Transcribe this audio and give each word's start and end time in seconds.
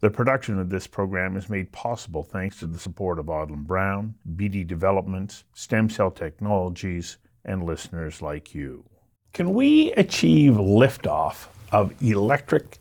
The 0.00 0.10
production 0.10 0.60
of 0.60 0.70
this 0.70 0.86
program 0.86 1.36
is 1.36 1.50
made 1.50 1.72
possible 1.72 2.22
thanks 2.22 2.60
to 2.60 2.66
the 2.66 2.78
support 2.78 3.18
of 3.18 3.26
Odlum 3.26 3.66
Brown, 3.66 4.14
BD 4.36 4.64
Developments, 4.64 5.42
Stem 5.54 5.90
Cell 5.90 6.12
Technologies, 6.12 7.16
and 7.44 7.64
listeners 7.64 8.22
like 8.22 8.54
you. 8.54 8.84
Can 9.32 9.54
we 9.54 9.92
achieve 9.92 10.54
liftoff 10.54 11.48
of 11.72 11.92
electric 12.00 12.78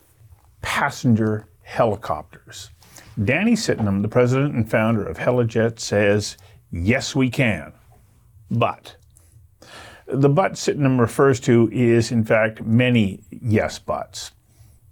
passenger 0.61 1.47
helicopters? 1.63 2.69
Danny 3.23 3.53
Sitnam, 3.53 4.03
the 4.03 4.07
president 4.07 4.53
and 4.53 4.69
founder 4.69 5.03
of 5.03 5.17
Helijet, 5.17 5.79
says, 5.79 6.37
yes, 6.71 7.15
we 7.15 7.31
can. 7.31 7.73
But 8.51 8.95
the 10.05 10.29
but 10.29 10.55
Sydenham 10.55 11.01
refers 11.01 11.39
to 11.41 11.67
is, 11.71 12.11
in 12.11 12.23
fact, 12.23 12.63
many 12.63 13.23
yes 13.31 13.79
buts. 13.79 14.31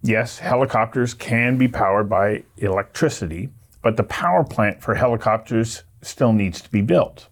Yes, 0.08 0.38
helicopters 0.38 1.16
can 1.16 1.58
be 1.58 1.68
powered 1.68 2.08
by 2.08 2.44
electricity, 2.58 3.50
but 3.82 3.98
the 3.98 4.04
power 4.04 4.44
plant 4.44 4.80
for 4.80 4.94
helicopters 4.94 5.84
still 6.04 6.32
needs 6.32 6.62
to 6.62 6.70
be 6.70 6.82
built. 6.82 7.28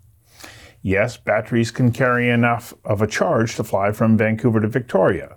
Yes, 0.81 1.15
batteries 1.15 1.69
can 1.69 1.91
carry 1.91 2.31
enough 2.31 2.73
of 2.83 3.03
a 3.03 3.05
charge 3.05 3.57
to 3.57 3.63
fly 3.63 3.91
from 3.91 4.17
Vancouver 4.17 4.59
to 4.59 4.67
Victoria, 4.67 5.35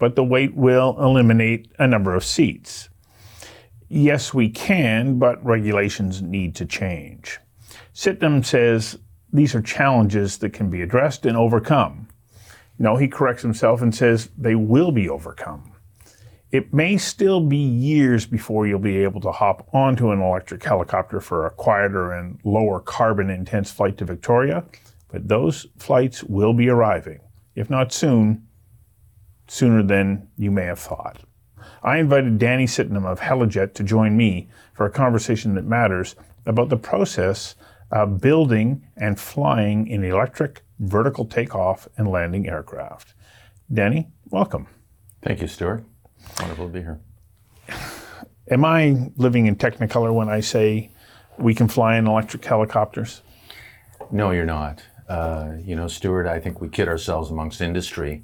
but 0.00 0.16
the 0.16 0.24
weight 0.24 0.56
will 0.56 0.96
eliminate 0.98 1.70
a 1.78 1.86
number 1.86 2.16
of 2.16 2.24
seats. 2.24 2.88
Yes, 3.88 4.34
we 4.34 4.48
can, 4.48 5.20
but 5.20 5.44
regulations 5.44 6.20
need 6.20 6.56
to 6.56 6.66
change. 6.66 7.38
Sitnam 7.94 8.44
says 8.44 8.98
these 9.32 9.54
are 9.54 9.62
challenges 9.62 10.38
that 10.38 10.52
can 10.52 10.68
be 10.68 10.82
addressed 10.82 11.26
and 11.26 11.36
overcome. 11.36 12.08
No, 12.76 12.96
he 12.96 13.06
corrects 13.06 13.42
himself 13.42 13.82
and 13.82 13.94
says 13.94 14.30
they 14.36 14.56
will 14.56 14.90
be 14.90 15.08
overcome. 15.08 15.71
It 16.52 16.74
may 16.74 16.98
still 16.98 17.40
be 17.40 17.56
years 17.56 18.26
before 18.26 18.66
you'll 18.66 18.78
be 18.78 18.98
able 18.98 19.22
to 19.22 19.32
hop 19.32 19.66
onto 19.72 20.10
an 20.10 20.20
electric 20.20 20.62
helicopter 20.62 21.18
for 21.18 21.46
a 21.46 21.50
quieter 21.50 22.12
and 22.12 22.38
lower 22.44 22.78
carbon 22.78 23.30
intense 23.30 23.70
flight 23.70 23.96
to 23.96 24.04
Victoria, 24.04 24.62
but 25.08 25.26
those 25.26 25.66
flights 25.78 26.22
will 26.22 26.52
be 26.52 26.68
arriving. 26.68 27.20
If 27.54 27.70
not 27.70 27.90
soon, 27.90 28.46
sooner 29.48 29.82
than 29.82 30.28
you 30.36 30.50
may 30.50 30.64
have 30.64 30.78
thought. 30.78 31.22
I 31.82 31.96
invited 31.96 32.38
Danny 32.38 32.66
Sitnam 32.66 33.06
of 33.06 33.20
Helijet 33.20 33.72
to 33.74 33.82
join 33.82 34.14
me 34.14 34.50
for 34.74 34.84
a 34.84 34.90
conversation 34.90 35.54
that 35.54 35.64
matters 35.64 36.16
about 36.44 36.68
the 36.68 36.76
process 36.76 37.54
uh, 37.92 38.04
building 38.04 38.86
and 38.98 39.18
flying 39.18 39.90
an 39.90 40.04
electric 40.04 40.64
vertical 40.80 41.24
takeoff 41.24 41.88
and 41.96 42.10
landing 42.10 42.46
aircraft. 42.46 43.14
Danny, 43.72 44.08
welcome. 44.30 44.66
Thank 45.22 45.40
you, 45.40 45.46
Stuart. 45.46 45.84
Wonderful 46.40 46.66
to 46.66 46.72
be 46.72 46.80
here. 46.80 47.00
Am 48.50 48.64
I 48.64 49.10
living 49.16 49.46
in 49.46 49.56
Technicolor 49.56 50.12
when 50.12 50.28
I 50.28 50.40
say 50.40 50.90
we 51.38 51.54
can 51.54 51.68
fly 51.68 51.96
in 51.96 52.06
electric 52.06 52.44
helicopters? 52.44 53.22
No, 54.10 54.30
you're 54.30 54.44
not. 54.44 54.82
Uh, 55.08 55.52
you 55.62 55.76
know, 55.76 55.88
Stuart, 55.88 56.26
I 56.26 56.40
think 56.40 56.60
we 56.60 56.68
kid 56.68 56.88
ourselves 56.88 57.30
amongst 57.30 57.60
industry. 57.60 58.22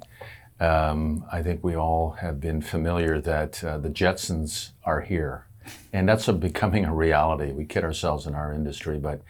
Um, 0.59 1.25
I 1.31 1.41
think 1.41 1.63
we 1.63 1.75
all 1.75 2.11
have 2.19 2.39
been 2.39 2.61
familiar 2.61 3.21
that 3.21 3.63
uh, 3.63 3.77
the 3.77 3.89
Jetsons 3.89 4.71
are 4.83 5.01
here. 5.01 5.45
And 5.93 6.07
that's 6.09 6.27
a, 6.27 6.33
becoming 6.33 6.85
a 6.85 6.93
reality. 6.93 7.51
We 7.51 7.65
kid 7.65 7.83
ourselves 7.83 8.25
in 8.25 8.35
our 8.35 8.53
industry, 8.53 8.97
but 8.97 9.21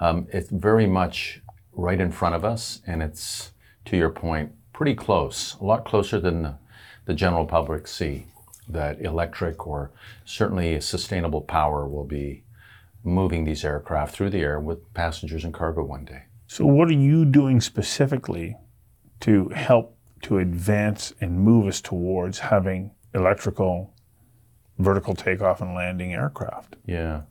um, 0.00 0.26
it's 0.32 0.50
very 0.50 0.86
much 0.86 1.40
right 1.72 2.00
in 2.00 2.12
front 2.12 2.34
of 2.34 2.44
us, 2.44 2.80
and 2.86 3.02
it's, 3.02 3.52
to 3.86 3.96
your 3.96 4.10
point, 4.10 4.52
pretty 4.72 4.94
close, 4.94 5.56
a 5.60 5.64
lot 5.64 5.84
closer 5.84 6.20
than 6.20 6.42
the, 6.42 6.58
the 7.06 7.14
general 7.14 7.46
public 7.46 7.88
see 7.88 8.26
that 8.68 9.00
electric 9.00 9.66
or 9.66 9.90
certainly 10.24 10.80
sustainable 10.80 11.40
power 11.40 11.86
will 11.88 12.04
be 12.04 12.42
moving 13.04 13.44
these 13.44 13.64
aircraft 13.64 14.14
through 14.14 14.30
the 14.30 14.40
air 14.40 14.58
with 14.58 14.92
passengers 14.92 15.44
and 15.44 15.54
cargo 15.54 15.82
one 15.84 16.04
day. 16.04 16.24
So, 16.48 16.66
what 16.66 16.88
are 16.88 16.92
you 16.92 17.24
doing 17.24 17.60
specifically 17.60 18.56
to 19.20 19.48
help 19.50 19.96
to 20.22 20.38
advance 20.38 21.12
and 21.20 21.40
move 21.40 21.66
us 21.66 21.80
towards 21.80 22.38
having 22.38 22.90
electrical 23.14 23.94
vertical 24.78 25.14
takeoff 25.14 25.60
and 25.60 25.74
landing 25.74 26.12
aircraft? 26.12 26.76
Yeah. 26.84 27.22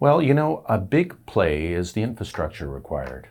Well, 0.00 0.20
you 0.20 0.34
know, 0.34 0.64
a 0.68 0.78
big 0.78 1.24
play 1.26 1.72
is 1.72 1.92
the 1.92 2.02
infrastructure 2.02 2.68
required. 2.68 3.28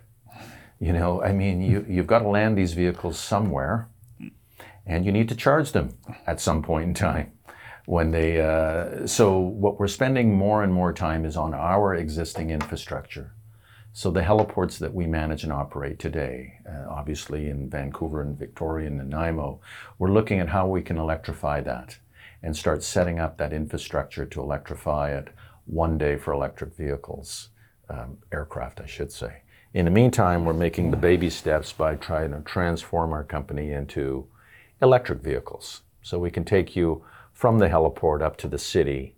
You 0.79 0.93
know, 0.93 1.21
I 1.21 1.31
mean, 1.31 1.61
you, 1.61 1.85
you've 1.87 2.07
got 2.07 2.19
to 2.19 2.27
land 2.27 2.57
these 2.57 2.73
vehicles 2.73 3.19
somewhere, 3.19 3.87
and 4.91 5.05
you 5.05 5.11
need 5.11 5.29
to 5.29 5.35
charge 5.35 5.71
them 5.71 5.97
at 6.27 6.41
some 6.41 6.61
point 6.61 6.83
in 6.83 6.93
time. 6.93 7.31
When 7.85 8.11
they, 8.11 8.41
uh, 8.41 9.07
so 9.07 9.39
what 9.39 9.79
we're 9.79 9.87
spending 9.87 10.35
more 10.35 10.63
and 10.63 10.73
more 10.73 10.91
time 10.93 11.25
is 11.25 11.37
on 11.37 11.53
our 11.53 11.95
existing 11.95 12.49
infrastructure. 12.49 13.33
So 13.93 14.11
the 14.11 14.21
heliports 14.21 14.77
that 14.79 14.93
we 14.93 15.07
manage 15.07 15.43
and 15.43 15.53
operate 15.53 15.97
today, 15.97 16.59
uh, 16.69 16.89
obviously 16.89 17.49
in 17.49 17.69
Vancouver 17.69 18.21
and 18.21 18.37
Victoria 18.37 18.87
and 18.87 18.97
Nanaimo, 18.97 19.61
we're 19.97 20.11
looking 20.11 20.39
at 20.39 20.49
how 20.49 20.67
we 20.67 20.81
can 20.81 20.97
electrify 20.97 21.61
that 21.61 21.97
and 22.43 22.55
start 22.55 22.83
setting 22.83 23.17
up 23.19 23.37
that 23.37 23.53
infrastructure 23.53 24.25
to 24.25 24.41
electrify 24.41 25.11
it 25.11 25.29
one 25.65 25.97
day 25.97 26.17
for 26.17 26.33
electric 26.33 26.75
vehicles, 26.75 27.49
um, 27.89 28.17
aircraft, 28.31 28.81
I 28.81 28.87
should 28.87 29.11
say. 29.11 29.43
In 29.73 29.85
the 29.85 29.91
meantime, 29.91 30.43
we're 30.43 30.53
making 30.53 30.91
the 30.91 30.97
baby 30.97 31.29
steps 31.29 31.71
by 31.71 31.95
trying 31.95 32.31
to 32.31 32.41
transform 32.41 33.13
our 33.13 33.23
company 33.23 33.71
into 33.71 34.27
electric 34.81 35.21
vehicles. 35.21 35.81
So 36.01 36.19
we 36.19 36.31
can 36.31 36.43
take 36.43 36.75
you 36.75 37.03
from 37.33 37.59
the 37.59 37.67
heliport 37.67 38.21
up 38.21 38.37
to 38.37 38.47
the 38.47 38.57
city 38.57 39.15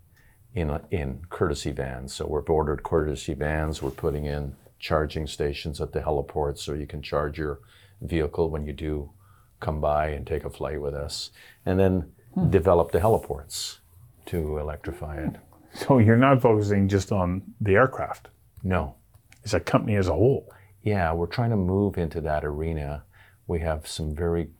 in, 0.54 0.78
in 0.90 1.22
courtesy 1.30 1.72
vans. 1.72 2.14
So 2.14 2.26
we've 2.26 2.48
ordered 2.48 2.82
courtesy 2.82 3.34
vans. 3.34 3.82
We're 3.82 3.90
putting 3.90 4.26
in 4.26 4.54
charging 4.78 5.26
stations 5.26 5.80
at 5.80 5.92
the 5.92 6.00
heliport 6.00 6.58
so 6.58 6.74
you 6.74 6.86
can 6.86 7.02
charge 7.02 7.38
your 7.38 7.60
vehicle 8.00 8.50
when 8.50 8.66
you 8.66 8.72
do 8.72 9.10
come 9.60 9.80
by 9.80 10.08
and 10.08 10.26
take 10.26 10.44
a 10.44 10.50
flight 10.50 10.80
with 10.80 10.94
us. 10.94 11.30
And 11.64 11.78
then 11.78 12.12
hmm. 12.34 12.50
develop 12.50 12.92
the 12.92 13.00
heliports 13.00 13.78
to 14.26 14.58
electrify 14.58 15.16
it. 15.16 15.36
So 15.72 15.98
you're 15.98 16.16
not 16.16 16.40
focusing 16.40 16.88
just 16.88 17.10
on 17.10 17.42
the 17.60 17.74
aircraft. 17.74 18.28
No. 18.62 18.94
It's 19.42 19.54
a 19.54 19.60
company 19.60 19.96
as 19.96 20.08
a 20.08 20.12
whole. 20.12 20.48
Yeah, 20.82 21.12
we're 21.12 21.26
trying 21.26 21.50
to 21.50 21.56
move 21.56 21.98
into 21.98 22.20
that 22.20 22.44
arena. 22.44 23.04
We 23.46 23.60
have 23.60 23.86
some 23.86 24.14
very, 24.14 24.50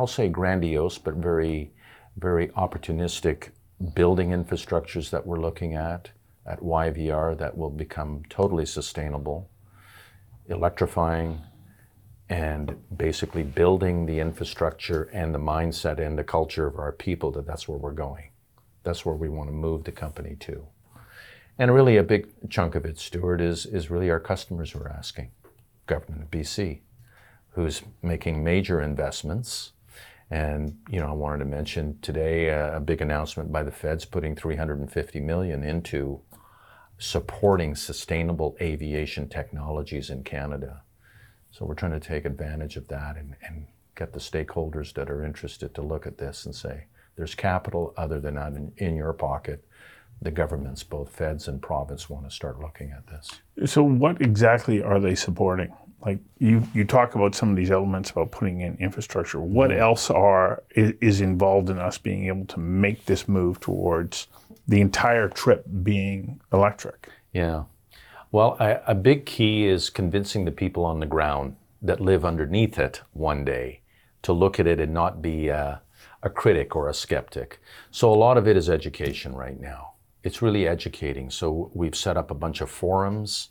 I'll 0.00 0.06
say 0.06 0.30
grandiose, 0.30 0.96
but 0.96 1.16
very, 1.16 1.72
very 2.16 2.48
opportunistic 2.48 3.50
building 3.94 4.30
infrastructures 4.30 5.10
that 5.10 5.26
we're 5.26 5.38
looking 5.38 5.74
at 5.74 6.08
at 6.46 6.60
YVR 6.60 7.36
that 7.36 7.54
will 7.54 7.68
become 7.68 8.22
totally 8.30 8.64
sustainable, 8.64 9.50
electrifying, 10.48 11.42
and 12.30 12.78
basically 12.96 13.42
building 13.42 14.06
the 14.06 14.20
infrastructure 14.20 15.02
and 15.12 15.34
the 15.34 15.38
mindset 15.38 15.98
and 15.98 16.18
the 16.18 16.24
culture 16.24 16.66
of 16.66 16.78
our 16.78 16.92
people 16.92 17.30
that 17.32 17.46
that's 17.46 17.68
where 17.68 17.76
we're 17.76 17.92
going. 17.92 18.30
That's 18.84 19.04
where 19.04 19.16
we 19.16 19.28
want 19.28 19.50
to 19.50 19.54
move 19.54 19.84
the 19.84 19.92
company 19.92 20.34
to. 20.40 20.66
And 21.58 21.74
really, 21.74 21.98
a 21.98 22.02
big 22.02 22.48
chunk 22.48 22.74
of 22.74 22.86
it, 22.86 22.98
Stuart, 22.98 23.42
is, 23.42 23.66
is 23.66 23.90
really 23.90 24.08
our 24.10 24.18
customers 24.18 24.70
who 24.70 24.78
are 24.78 24.88
asking. 24.88 25.32
Government 25.86 26.22
of 26.22 26.30
BC, 26.30 26.80
who's 27.50 27.82
making 28.00 28.42
major 28.42 28.80
investments. 28.80 29.72
And 30.30 30.78
you 30.88 31.00
know, 31.00 31.08
I 31.08 31.12
wanted 31.12 31.38
to 31.38 31.44
mention 31.44 31.98
today 32.02 32.50
uh, 32.50 32.76
a 32.76 32.80
big 32.80 33.00
announcement 33.00 33.50
by 33.50 33.62
the 33.62 33.72
feds 33.72 34.04
putting 34.04 34.36
350 34.36 35.20
million 35.20 35.64
into 35.64 36.20
supporting 36.98 37.74
sustainable 37.74 38.56
aviation 38.60 39.28
technologies 39.28 40.10
in 40.10 40.22
Canada. 40.22 40.82
So 41.50 41.64
we're 41.64 41.74
trying 41.74 41.98
to 41.98 42.00
take 42.00 42.24
advantage 42.24 42.76
of 42.76 42.86
that 42.88 43.16
and, 43.16 43.34
and 43.46 43.66
get 43.96 44.12
the 44.12 44.20
stakeholders 44.20 44.92
that 44.94 45.10
are 45.10 45.24
interested 45.24 45.74
to 45.74 45.82
look 45.82 46.06
at 46.06 46.18
this 46.18 46.46
and 46.46 46.54
say, 46.54 46.84
there's 47.16 47.34
capital 47.34 47.92
other 47.96 48.20
than 48.20 48.38
in, 48.38 48.72
in 48.76 48.96
your 48.96 49.12
pocket. 49.12 49.64
The 50.22 50.30
governments, 50.30 50.82
both 50.82 51.10
feds 51.10 51.48
and 51.48 51.60
province, 51.62 52.08
want 52.08 52.28
to 52.28 52.34
start 52.34 52.60
looking 52.60 52.92
at 52.92 53.06
this. 53.06 53.70
So, 53.70 53.82
what 53.82 54.20
exactly 54.20 54.82
are 54.82 55.00
they 55.00 55.14
supporting? 55.14 55.72
Like 56.04 56.18
you, 56.38 56.66
you 56.72 56.84
talk 56.84 57.14
about 57.14 57.34
some 57.34 57.50
of 57.50 57.56
these 57.56 57.70
elements 57.70 58.10
about 58.10 58.30
putting 58.30 58.62
in 58.62 58.76
infrastructure. 58.78 59.40
What 59.40 59.70
mm-hmm. 59.70 59.80
else 59.80 60.10
are 60.10 60.62
is 60.70 61.20
involved 61.20 61.68
in 61.68 61.78
us 61.78 61.98
being 61.98 62.26
able 62.26 62.46
to 62.46 62.58
make 62.60 63.04
this 63.04 63.28
move 63.28 63.60
towards 63.60 64.28
the 64.66 64.80
entire 64.80 65.28
trip 65.28 65.64
being 65.82 66.40
electric? 66.52 67.10
Yeah. 67.32 67.64
Well, 68.32 68.56
I, 68.60 68.80
a 68.86 68.94
big 68.94 69.26
key 69.26 69.66
is 69.66 69.90
convincing 69.90 70.44
the 70.44 70.52
people 70.52 70.84
on 70.84 71.00
the 71.00 71.06
ground 71.06 71.56
that 71.82 72.00
live 72.00 72.24
underneath 72.24 72.78
it 72.78 73.02
one 73.12 73.44
day 73.44 73.80
to 74.22 74.32
look 74.32 74.60
at 74.60 74.66
it 74.66 74.80
and 74.80 74.94
not 74.94 75.20
be 75.20 75.50
uh, 75.50 75.76
a 76.22 76.30
critic 76.30 76.76
or 76.76 76.88
a 76.88 76.94
skeptic. 76.94 77.60
So 77.90 78.12
a 78.12 78.14
lot 78.14 78.36
of 78.36 78.46
it 78.46 78.56
is 78.56 78.68
education 78.68 79.34
right 79.34 79.58
now. 79.58 79.92
It's 80.22 80.42
really 80.42 80.68
educating. 80.68 81.30
So 81.30 81.70
we've 81.74 81.96
set 81.96 82.16
up 82.16 82.30
a 82.30 82.34
bunch 82.34 82.60
of 82.60 82.70
forums. 82.70 83.48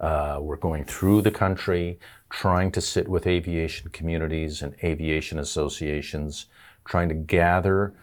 Uh, 0.00 0.38
we're 0.40 0.56
going 0.56 0.84
through 0.84 1.22
the 1.22 1.30
country, 1.30 1.98
trying 2.30 2.70
to 2.72 2.80
sit 2.80 3.08
with 3.08 3.26
aviation 3.26 3.90
communities 3.90 4.62
and 4.62 4.74
aviation 4.82 5.38
associations, 5.38 6.46
trying 6.84 7.08
to 7.08 7.14
gather 7.14 7.94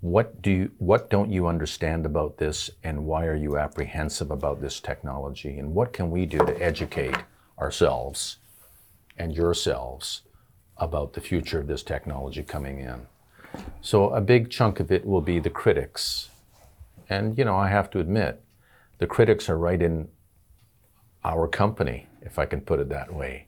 what 0.00 0.40
do 0.40 0.50
you, 0.50 0.70
what 0.78 1.10
don't 1.10 1.30
you 1.30 1.46
understand 1.46 2.06
about 2.06 2.38
this, 2.38 2.70
and 2.82 3.04
why 3.04 3.26
are 3.26 3.34
you 3.34 3.58
apprehensive 3.58 4.30
about 4.30 4.60
this 4.60 4.80
technology, 4.80 5.58
and 5.58 5.74
what 5.74 5.92
can 5.92 6.10
we 6.10 6.24
do 6.26 6.38
to 6.38 6.62
educate 6.62 7.16
ourselves 7.58 8.38
and 9.18 9.34
yourselves 9.34 10.22
about 10.78 11.12
the 11.12 11.20
future 11.20 11.60
of 11.60 11.66
this 11.66 11.82
technology 11.82 12.42
coming 12.42 12.78
in? 12.78 13.06
So 13.80 14.10
a 14.10 14.20
big 14.20 14.50
chunk 14.50 14.80
of 14.80 14.90
it 14.90 15.04
will 15.04 15.20
be 15.20 15.38
the 15.38 15.50
critics, 15.50 16.30
and 17.08 17.36
you 17.36 17.44
know 17.44 17.56
I 17.56 17.68
have 17.68 17.90
to 17.90 18.00
admit, 18.00 18.40
the 18.98 19.06
critics 19.06 19.50
are 19.50 19.58
right 19.58 19.82
in 19.82 20.08
our 21.24 21.48
company, 21.48 22.06
if 22.22 22.38
I 22.38 22.46
can 22.46 22.60
put 22.60 22.80
it 22.80 22.88
that 22.88 23.12
way. 23.12 23.46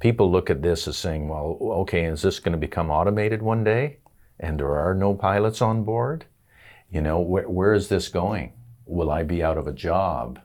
People 0.00 0.30
look 0.30 0.50
at 0.50 0.62
this 0.62 0.88
as 0.88 0.96
saying, 0.96 1.28
well, 1.28 1.58
okay, 1.60 2.04
is 2.04 2.22
this 2.22 2.40
going 2.40 2.52
to 2.52 2.58
become 2.58 2.90
automated 2.90 3.42
one 3.42 3.62
day? 3.62 3.98
And 4.40 4.58
there 4.58 4.76
are 4.76 4.94
no 4.94 5.14
pilots 5.14 5.62
on 5.62 5.84
board? 5.84 6.24
You 6.90 7.00
know, 7.00 7.20
where, 7.20 7.48
where 7.48 7.72
is 7.72 7.88
this 7.88 8.08
going? 8.08 8.52
Will 8.84 9.10
I 9.10 9.22
be 9.22 9.42
out 9.42 9.58
of 9.58 9.66
a 9.66 9.72
job? 9.72 10.40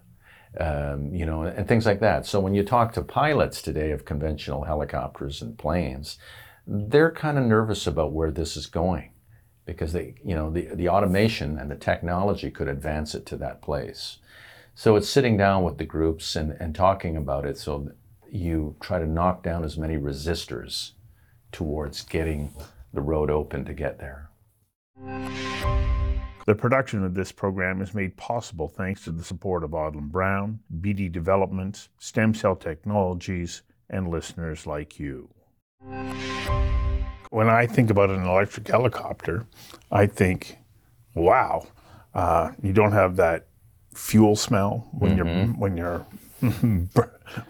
Um, 0.60 1.14
you 1.14 1.26
know, 1.26 1.44
and 1.44 1.68
things 1.68 1.86
like 1.86 2.00
that. 2.00 2.26
So 2.26 2.40
when 2.40 2.56
you 2.56 2.64
talk 2.64 2.94
to 2.94 3.02
pilots 3.02 3.62
today 3.62 3.92
of 3.92 4.06
conventional 4.06 4.64
helicopters 4.64 5.42
and 5.42 5.58
planes, 5.58 6.18
they're 6.66 7.12
kind 7.12 7.38
of 7.38 7.44
nervous 7.46 7.86
about 7.88 8.12
where 8.12 8.32
this 8.32 8.58
is 8.58 8.66
going 8.66 9.12
because 9.66 9.94
they, 9.94 10.16
you 10.24 10.34
know, 10.34 10.50
the, 10.50 10.70
the 10.74 10.90
automation 10.90 11.60
and 11.60 11.70
the 11.70 11.76
technology 11.76 12.50
could 12.50 12.68
advance 12.68 13.14
it 13.14 13.26
to 13.28 13.38
that 13.38 13.62
place. 13.62 14.18
So 14.80 14.96
it's 14.96 15.10
sitting 15.10 15.38
down 15.38 15.64
with 15.64 15.80
the 15.80 15.86
groups 15.86 16.36
and, 16.36 16.52
and 16.60 16.76
talking 16.76 17.18
about 17.18 17.46
it 17.48 17.58
so 17.58 17.90
you 18.30 18.76
try 18.80 19.00
to 19.00 19.08
knock 19.08 19.42
down 19.42 19.64
as 19.64 19.76
many 19.76 19.98
resistors 19.98 20.92
towards 21.52 22.04
getting 22.04 22.54
the 22.94 23.02
road 23.02 23.32
open 23.32 23.66
to 23.66 23.74
get 23.74 23.98
there. 23.98 24.30
The 26.46 26.54
production 26.54 27.04
of 27.04 27.16
this 27.16 27.32
program 27.32 27.82
is 27.82 27.96
made 27.96 28.18
possible 28.18 28.68
thanks 28.68 29.04
to 29.06 29.12
the 29.12 29.24
support 29.24 29.64
of 29.64 29.72
Odlum 29.72 30.12
Brown, 30.12 30.60
BD 30.80 31.12
Developments, 31.12 31.90
Stem 31.98 32.36
Cell 32.36 32.56
Technologies, 32.56 33.64
and 33.90 34.12
listeners 34.12 34.68
like 34.68 35.00
you. 35.00 35.28
When 37.32 37.50
I 37.50 37.66
think 37.66 37.90
about 37.90 38.12
an 38.12 38.28
electric 38.28 38.68
helicopter, 38.68 39.48
I 39.92 40.06
think, 40.06 40.60
wow, 41.16 41.66
uh, 42.14 42.52
you 42.62 42.74
don't 42.74 42.92
have 42.92 43.16
that 43.16 43.48
fuel 43.98 44.36
smell 44.36 44.88
when 44.92 45.18
you're 45.18 45.26
when 45.58 45.76
you're 45.76 46.06
when 46.40 46.90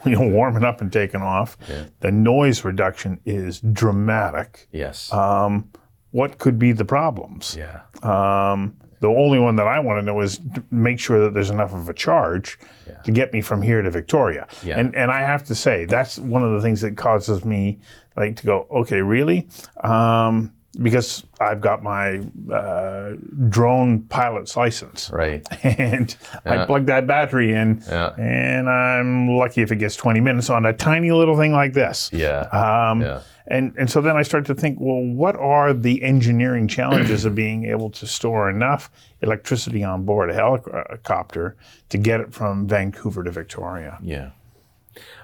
you're 0.05 0.29
warming 0.29 0.63
up 0.63 0.81
and 0.81 0.91
taking 0.91 1.21
off. 1.21 1.57
The 1.99 2.11
noise 2.11 2.63
reduction 2.63 3.19
is 3.25 3.59
dramatic. 3.59 4.67
Yes. 4.71 5.11
Um, 5.11 5.69
what 6.11 6.37
could 6.39 6.57
be 6.57 6.71
the 6.71 6.85
problems? 6.85 7.55
yeah. 7.57 7.81
Um, 8.01 8.77
the 8.99 9.09
only 9.09 9.37
one 9.37 9.57
that 9.57 9.67
I 9.67 9.79
want 9.79 9.99
to 9.99 10.01
know 10.05 10.21
is 10.21 10.39
to 10.55 10.63
make 10.71 10.99
sure 10.99 11.19
that 11.25 11.35
there's 11.35 11.51
enough 11.51 11.71
of 11.73 11.87
a 11.87 11.93
charge 11.93 12.57
Yeah. 12.87 12.95
to 13.03 13.11
get 13.11 13.31
me 13.31 13.41
from 13.41 13.61
here 13.61 13.83
to 13.83 13.91
Victoria. 13.91 14.47
Yeah. 14.63 14.79
And 14.79 14.95
and 14.95 15.11
I 15.11 15.19
have 15.21 15.43
to 15.47 15.55
say 15.55 15.85
that's 15.85 16.17
one 16.17 16.43
of 16.43 16.53
the 16.53 16.61
things 16.61 16.81
that 16.81 16.97
causes 16.97 17.45
me 17.45 17.79
like 18.15 18.37
to 18.37 18.45
go, 18.45 18.65
okay, 18.71 19.01
really? 19.01 19.47
Um, 19.83 20.53
because 20.81 21.23
I've 21.39 21.61
got 21.61 21.83
my 21.83 22.21
uh, 22.53 23.13
drone 23.49 24.01
pilot's 24.03 24.55
license, 24.55 25.09
Right. 25.11 25.45
and 25.63 26.15
I 26.45 26.55
Yeah. 26.55 26.65
plug 26.65 26.85
that 26.87 27.07
battery 27.07 27.53
in, 27.53 27.81
Yeah. 27.87 28.13
and 28.17 28.69
I'm 28.69 29.29
lucky 29.29 29.61
if 29.61 29.71
it 29.71 29.77
gets 29.77 29.95
20 29.95 30.19
minutes 30.19 30.49
on 30.49 30.65
a 30.65 30.73
tiny 30.73 31.11
little 31.11 31.37
thing 31.37 31.51
like 31.53 31.73
this. 31.73 32.09
Yeah. 32.13 32.41
Um, 32.51 33.01
Yeah. 33.01 33.21
And 33.49 33.73
and 33.77 33.89
so 33.89 34.01
then 34.01 34.17
I 34.17 34.23
start 34.23 34.45
to 34.47 34.53
think, 34.55 34.77
well, 34.77 35.01
what 35.01 35.37
are 35.37 35.71
the 35.73 36.03
engineering 36.03 36.67
challenges 36.67 37.23
of 37.23 37.33
being 37.33 37.63
able 37.63 37.89
to 37.91 38.05
store 38.05 38.49
enough 38.49 38.91
electricity 39.21 39.85
on 39.85 40.03
board 40.03 40.29
a 40.29 40.33
helicopter 40.33 41.55
to 41.89 41.97
get 41.97 42.19
it 42.19 42.33
from 42.33 42.67
Vancouver 42.67 43.23
to 43.23 43.31
Victoria? 43.31 43.99
Yeah. 44.01 44.31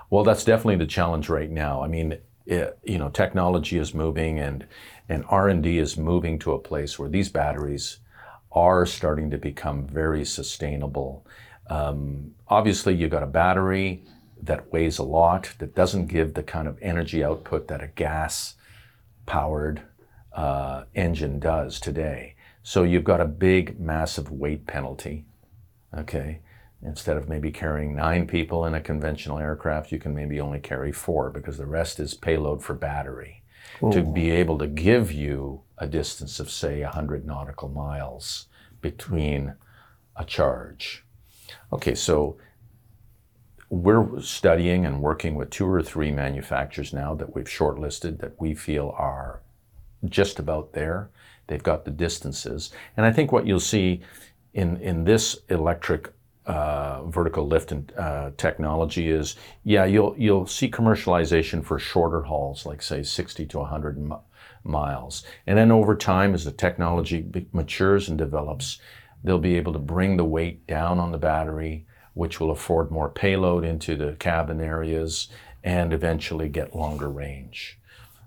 Well, 0.10 0.24
that's 0.24 0.46
definitely 0.46 0.78
the 0.78 0.86
challenge 0.86 1.28
right 1.28 1.50
now. 1.52 1.82
I 1.84 1.88
mean, 1.88 2.18
it, 2.46 2.78
you 2.84 2.98
know, 2.98 3.10
technology 3.10 3.78
is 3.78 3.94
moving 3.94 4.40
and 4.40 4.66
and 5.10 5.26
R&D 5.30 5.78
is 5.78 5.98
moving 5.98 6.40
to 6.40 6.54
a 6.54 6.60
place 6.60 6.98
where 6.98 7.10
these 7.10 7.30
batteries 7.30 7.98
are 8.52 8.86
starting 8.86 9.30
to 9.32 9.38
become 9.38 9.86
very 9.88 10.24
sustainable. 10.24 11.26
Um, 11.70 12.36
obviously, 12.48 12.96
you've 12.96 13.12
got 13.12 13.24
a 13.24 13.28
battery 13.28 14.04
that 14.42 14.72
weighs 14.72 15.00
a 15.00 15.04
lot, 15.04 15.54
that 15.60 15.76
doesn't 15.76 16.08
give 16.08 16.34
the 16.34 16.44
kind 16.44 16.68
of 16.68 16.78
energy 16.82 17.24
output 17.24 17.68
that 17.68 17.84
a 17.84 17.88
gas 17.88 18.56
powered 19.26 19.82
uh, 20.34 20.84
engine 20.96 21.40
does 21.40 21.80
today. 21.80 22.36
So 22.62 22.84
you've 22.84 23.04
got 23.04 23.22
a 23.22 23.26
big, 23.26 23.80
massive 23.80 24.32
weight 24.32 24.68
penalty. 24.68 25.26
Okay. 25.98 26.40
Instead 26.82 27.16
of 27.16 27.30
maybe 27.30 27.52
carrying 27.52 27.96
nine 27.96 28.28
people 28.28 28.66
in 28.66 28.74
a 28.74 28.82
conventional 28.82 29.40
aircraft, 29.40 29.92
you 29.92 30.00
can 30.00 30.14
maybe 30.14 30.42
only 30.42 30.60
carry 30.60 30.92
four 30.92 31.30
because 31.30 31.58
the 31.58 31.66
rest 31.66 32.00
is 32.00 32.14
payload 32.14 32.62
for 32.62 32.74
battery 32.74 33.43
to 33.92 34.02
be 34.02 34.32
able 34.32 34.58
to 34.60 34.68
give 34.68 35.12
you 35.12 35.62
a 35.78 35.88
distance 35.88 36.40
of, 36.40 36.50
say, 36.50 36.82
100 36.82 37.26
nautical 37.26 37.70
miles 37.70 38.48
between 38.82 39.56
a 40.16 40.24
charge. 40.24 41.04
Okay, 41.72 41.96
so 41.96 42.38
we're 43.70 44.22
studying 44.22 44.86
and 44.86 45.02
working 45.02 45.36
with 45.36 45.50
two 45.50 45.68
or 45.68 45.82
three 45.82 46.12
manufacturers 46.12 46.94
now 46.94 47.16
that 47.16 47.36
we've 47.36 47.48
shortlisted 47.48 48.20
that 48.20 48.40
we 48.40 48.54
feel 48.54 48.94
are 48.98 49.42
just 50.06 50.38
about 50.38 50.74
there. 50.74 51.10
They've 51.48 51.64
got 51.64 51.84
the 51.84 51.92
distances. 51.92 52.72
And 52.96 53.06
I 53.06 53.12
think 53.12 53.32
what 53.32 53.48
you'll 53.48 53.60
see 53.60 54.02
in, 54.54 54.78
in 54.78 55.04
this 55.04 55.40
electric 55.50 56.14
uh, 56.46 57.04
vertical 57.06 57.48
lift 57.48 57.72
and, 57.72 57.92
uh, 57.98 58.32
technology 58.38 59.10
is, 59.10 59.36
yeah, 59.64 59.86
you'll, 59.86 60.16
you'll 60.18 60.46
see 60.46 60.70
commercialization 60.70 61.64
for 61.64 61.80
shorter 61.80 62.22
hauls, 62.22 62.66
like 62.66 62.82
say 62.82 63.04
60 63.04 63.46
to 63.46 63.60
100 63.60 63.98
mi- 63.98 64.16
miles. 64.64 65.24
And 65.48 65.58
then 65.58 65.72
over 65.72 65.96
time, 65.96 66.34
as 66.34 66.46
the 66.46 66.52
technology 66.52 67.22
be- 67.22 67.48
matures 67.54 68.10
and 68.10 68.18
develops, 68.18 68.80
they'll 69.24 69.40
be 69.40 69.56
able 69.56 69.74
to 69.74 69.80
bring 69.80 70.18
the 70.18 70.26
weight 70.26 70.68
down 70.68 71.00
on 71.00 71.12
the 71.12 71.18
battery, 71.18 71.86
which 72.14 72.40
will 72.40 72.52
afford 72.52 72.92
more 72.92 73.10
payload 73.10 73.64
into 73.64 73.96
the 73.96 74.14
cabin 74.20 74.62
areas 74.62 75.30
and 75.64 75.94
eventually 75.94 76.50
get 76.50 76.76
longer 76.76 77.10
range. 77.10 77.80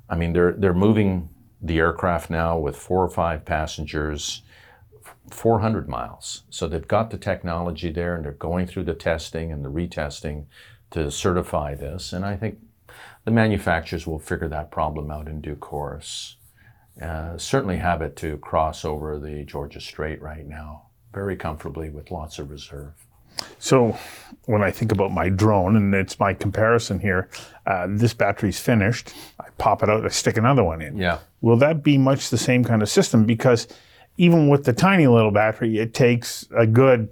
I 0.09 0.17
mean, 0.17 0.33
they're 0.33 0.53
they're 0.53 0.75
moving 0.75 1.29
the 1.61 1.79
aircraft 1.79 2.31
now 2.31 2.59
with 2.59 2.77
four 2.77 3.03
or 3.03 3.09
five 3.09 3.45
passengers, 3.45 4.43
400 5.31 5.89
miles. 5.89 6.45
So 6.51 6.69
they've 6.69 6.87
got 6.87 7.11
the 7.11 7.19
technology 7.19 7.91
there, 7.91 8.15
and 8.15 8.25
they're 8.25 8.33
going 8.33 8.67
through 8.67 8.85
the 8.85 8.95
testing 8.95 9.53
and 9.53 9.65
the 9.65 9.71
retesting 9.71 10.47
to 10.91 11.11
certify 11.11 11.75
this. 11.75 12.13
And 12.13 12.25
I 12.25 12.37
think 12.37 12.59
the 13.25 13.31
manufacturers 13.31 14.07
will 14.07 14.19
figure 14.19 14.49
that 14.49 14.71
problem 14.71 15.11
out 15.11 15.29
in 15.29 15.41
due 15.41 15.57
course. 15.57 16.37
Uh, 17.01 17.37
certainly 17.37 17.77
have 17.77 18.01
it 18.01 18.17
to 18.17 18.39
cross 18.39 18.85
over 18.85 19.19
the 19.19 19.45
Georgia 19.45 19.81
Strait 19.81 20.23
right 20.23 20.47
now, 20.47 20.87
very 21.13 21.37
comfortably 21.37 21.91
with 21.91 22.11
lots 22.11 22.39
of 22.39 22.51
reserve. 22.51 22.93
So 23.59 23.99
when 24.47 24.63
I 24.63 24.71
think 24.71 24.93
about 24.93 25.13
my 25.13 25.29
drone, 25.29 25.77
and 25.77 25.95
it's 25.95 26.19
my 26.19 26.33
comparison 26.33 27.01
here, 27.01 27.29
uh, 27.67 27.87
this 27.91 28.15
battery's 28.15 28.59
finished. 28.59 29.13
I 29.41 29.49
pop 29.59 29.83
it 29.83 29.91
out, 29.91 30.05
I 30.05 30.09
stick 30.09 30.37
another 30.37 30.65
one 30.65 30.81
in. 30.81 30.97
Yeah. 30.97 31.19
Will 31.41 31.57
that 31.59 31.83
be 31.83 31.99
much 31.99 32.31
the 32.31 32.39
same 32.39 32.65
kind 32.65 32.83
of 32.83 32.89
system? 32.89 33.25
Because 33.25 33.69
even 34.19 34.49
with 34.49 34.65
the 34.65 34.73
tiny 34.73 35.07
little 35.07 35.31
battery, 35.31 35.79
it 35.79 35.95
takes 35.95 36.47
a 36.57 36.67
good 36.67 37.09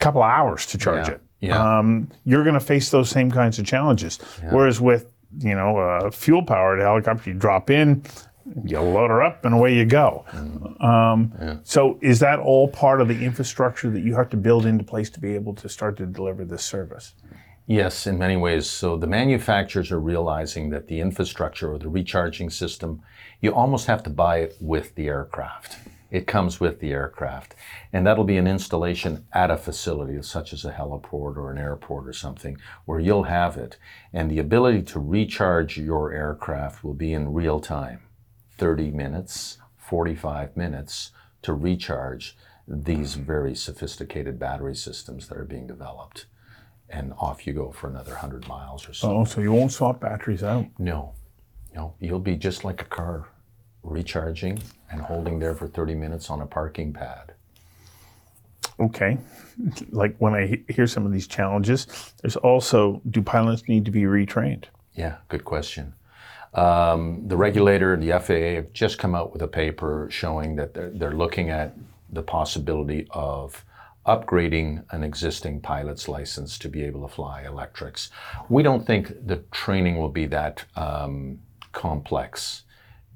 couple 0.00 0.22
of 0.22 0.30
hours 0.30 0.66
to 0.66 0.78
charge 0.78 1.08
Yeah. 1.08 1.14
it. 1.14 1.20
Yeah. 1.40 1.78
Um, 1.78 2.08
you're 2.24 2.42
going 2.42 2.54
to 2.54 2.60
face 2.60 2.90
those 2.90 3.08
same 3.10 3.30
kinds 3.30 3.58
of 3.58 3.64
challenges. 3.66 4.18
Whereas 4.50 4.80
with 4.80 5.06
you 5.40 5.54
know 5.54 5.76
a 5.78 6.10
fuel 6.10 6.42
powered 6.42 6.80
helicopter, 6.80 7.30
you 7.30 7.36
drop 7.36 7.70
in, 7.70 8.02
you 8.64 8.80
load 8.80 9.10
her 9.10 9.22
up, 9.22 9.44
and 9.44 9.54
away 9.54 9.74
you 9.74 9.84
go. 9.84 10.24
Um, 10.80 11.60
So 11.64 11.98
is 12.00 12.18
that 12.20 12.38
all 12.40 12.66
part 12.68 13.00
of 13.00 13.08
the 13.08 13.24
infrastructure 13.24 13.90
that 13.90 14.00
you 14.00 14.14
have 14.16 14.28
to 14.30 14.36
build 14.36 14.66
into 14.66 14.84
place 14.84 15.10
to 15.10 15.20
be 15.20 15.34
able 15.34 15.54
to 15.56 15.68
start 15.68 15.96
to 15.98 16.06
deliver 16.06 16.44
this 16.44 16.64
service? 16.64 17.14
Yes, 17.66 18.06
in 18.06 18.18
many 18.18 18.36
ways. 18.36 18.66
So 18.66 18.96
the 18.96 19.06
manufacturers 19.06 19.92
are 19.92 20.00
realizing 20.00 20.70
that 20.70 20.88
the 20.88 21.00
infrastructure 21.00 21.70
or 21.72 21.78
the 21.78 21.90
recharging 21.90 22.48
system, 22.50 23.02
you 23.42 23.52
almost 23.54 23.86
have 23.86 24.02
to 24.04 24.10
buy 24.10 24.38
it 24.38 24.56
with 24.60 24.94
the 24.94 25.06
aircraft. 25.08 25.76
It 26.10 26.26
comes 26.26 26.58
with 26.58 26.80
the 26.80 26.92
aircraft. 26.92 27.54
And 27.92 28.06
that'll 28.06 28.24
be 28.24 28.38
an 28.38 28.46
installation 28.46 29.26
at 29.32 29.50
a 29.50 29.56
facility, 29.56 30.20
such 30.22 30.52
as 30.52 30.64
a 30.64 30.72
heliport 30.72 31.36
or 31.36 31.50
an 31.50 31.58
airport 31.58 32.08
or 32.08 32.12
something, 32.12 32.58
where 32.84 33.00
you'll 33.00 33.24
have 33.24 33.56
it. 33.56 33.76
And 34.12 34.30
the 34.30 34.38
ability 34.38 34.82
to 34.82 35.00
recharge 35.00 35.76
your 35.76 36.12
aircraft 36.12 36.82
will 36.82 36.94
be 36.94 37.12
in 37.12 37.32
real 37.32 37.60
time 37.60 38.00
30 38.56 38.90
minutes, 38.90 39.58
45 39.76 40.56
minutes 40.56 41.12
to 41.42 41.52
recharge 41.52 42.36
these 42.66 43.14
very 43.14 43.54
sophisticated 43.54 44.38
battery 44.38 44.74
systems 44.74 45.28
that 45.28 45.38
are 45.38 45.44
being 45.44 45.66
developed 45.66 46.26
and 46.90 47.12
off 47.18 47.46
you 47.46 47.52
go 47.52 47.70
for 47.70 47.88
another 47.88 48.12
100 48.12 48.48
miles 48.48 48.88
or 48.88 48.94
so. 48.94 49.10
Oh, 49.10 49.24
so 49.24 49.40
you 49.40 49.52
won't 49.52 49.72
swap 49.72 50.00
batteries 50.00 50.42
out. 50.42 50.66
No, 50.78 51.14
no, 51.74 51.94
you'll 52.00 52.18
be 52.18 52.36
just 52.36 52.64
like 52.64 52.80
a 52.80 52.86
car. 52.86 53.28
Recharging 53.82 54.60
and 54.90 55.00
holding 55.00 55.38
there 55.38 55.54
for 55.54 55.66
30 55.66 55.94
minutes 55.94 56.30
on 56.30 56.40
a 56.40 56.46
parking 56.46 56.92
pad. 56.92 57.34
Okay. 58.80 59.18
Like 59.90 60.16
when 60.18 60.34
I 60.34 60.62
hear 60.68 60.86
some 60.86 61.04
of 61.04 61.12
these 61.12 61.26
challenges, 61.26 61.86
there's 62.22 62.36
also 62.36 63.02
do 63.10 63.22
pilots 63.22 63.68
need 63.68 63.84
to 63.86 63.90
be 63.90 64.02
retrained? 64.02 64.64
Yeah, 64.94 65.16
good 65.28 65.44
question. 65.44 65.94
Um, 66.54 67.26
the 67.26 67.36
regulator 67.36 67.92
and 67.92 68.02
the 68.02 68.18
FAA 68.18 68.56
have 68.56 68.72
just 68.72 68.98
come 68.98 69.14
out 69.14 69.32
with 69.32 69.42
a 69.42 69.48
paper 69.48 70.08
showing 70.10 70.56
that 70.56 70.74
they're, 70.74 70.90
they're 70.90 71.12
looking 71.12 71.50
at 71.50 71.76
the 72.10 72.22
possibility 72.22 73.06
of 73.10 73.64
upgrading 74.06 74.82
an 74.90 75.04
existing 75.04 75.60
pilot's 75.60 76.08
license 76.08 76.58
to 76.58 76.68
be 76.68 76.82
able 76.82 77.06
to 77.06 77.14
fly 77.14 77.42
electrics. 77.42 78.10
We 78.48 78.62
don't 78.62 78.86
think 78.86 79.26
the 79.26 79.36
training 79.50 79.98
will 79.98 80.08
be 80.08 80.24
that 80.26 80.64
um, 80.76 81.40
complex. 81.72 82.62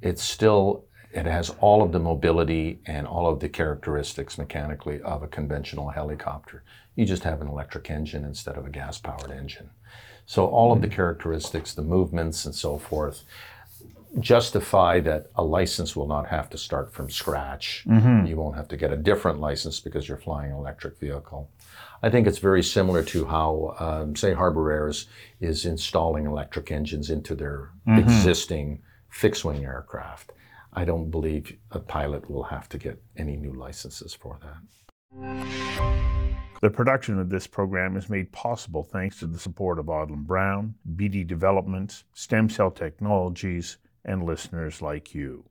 It's 0.02 0.22
still, 0.22 0.84
it 1.12 1.26
has 1.26 1.50
all 1.60 1.82
of 1.82 1.92
the 1.92 2.00
mobility 2.00 2.80
and 2.86 3.06
all 3.06 3.26
of 3.26 3.40
the 3.40 3.48
characteristics 3.48 4.36
mechanically 4.36 5.00
of 5.02 5.22
a 5.22 5.28
conventional 5.28 5.90
helicopter. 5.90 6.62
You 6.96 7.06
just 7.06 7.24
have 7.24 7.40
an 7.40 7.48
electric 7.48 7.90
engine 7.90 8.24
instead 8.24 8.56
of 8.56 8.66
a 8.66 8.70
gas 8.70 8.98
powered 8.98 9.30
engine. 9.30 9.70
So 10.26 10.46
all 10.46 10.72
of 10.72 10.80
the 10.80 10.86
mm-hmm. 10.86 10.96
characteristics, 10.96 11.74
the 11.74 11.82
movements 11.82 12.44
and 12.44 12.54
so 12.54 12.78
forth, 12.78 13.24
justify 14.20 15.00
that 15.00 15.30
a 15.36 15.42
license 15.42 15.96
will 15.96 16.06
not 16.06 16.26
have 16.26 16.50
to 16.50 16.58
start 16.58 16.92
from 16.92 17.08
scratch. 17.08 17.84
Mm-hmm. 17.88 18.26
You 18.26 18.36
won't 18.36 18.56
have 18.56 18.68
to 18.68 18.76
get 18.76 18.92
a 18.92 18.96
different 18.96 19.40
license 19.40 19.80
because 19.80 20.06
you're 20.06 20.18
flying 20.18 20.50
an 20.50 20.58
electric 20.58 20.98
vehicle. 20.98 21.48
I 22.02 22.10
think 22.10 22.26
it's 22.26 22.38
very 22.38 22.62
similar 22.62 23.02
to 23.04 23.24
how, 23.24 23.76
um, 23.78 24.16
say, 24.16 24.34
Harbour 24.34 24.70
Air's 24.70 25.06
is 25.40 25.64
installing 25.64 26.26
electric 26.26 26.70
engines 26.70 27.10
into 27.10 27.34
their 27.34 27.70
mm-hmm. 27.86 27.98
existing 27.98 28.82
fixed 29.12 29.44
wing 29.44 29.64
aircraft. 29.64 30.32
I 30.72 30.84
don't 30.84 31.10
believe 31.10 31.56
a 31.70 31.78
pilot 31.78 32.28
will 32.30 32.44
have 32.44 32.68
to 32.70 32.78
get 32.78 33.00
any 33.16 33.36
new 33.36 33.52
licenses 33.52 34.14
for 34.14 34.38
that. 34.40 35.46
The 36.62 36.70
production 36.70 37.18
of 37.18 37.28
this 37.28 37.46
program 37.46 37.96
is 37.96 38.08
made 38.08 38.32
possible 38.32 38.82
thanks 38.82 39.18
to 39.18 39.26
the 39.26 39.38
support 39.38 39.78
of 39.78 39.86
Odlum 39.86 40.24
Brown, 40.24 40.74
BD 40.96 41.26
Developments, 41.26 42.04
Stem 42.14 42.48
Cell 42.48 42.70
Technologies, 42.70 43.76
and 44.04 44.24
listeners 44.24 44.80
like 44.80 45.14
you. 45.14 45.44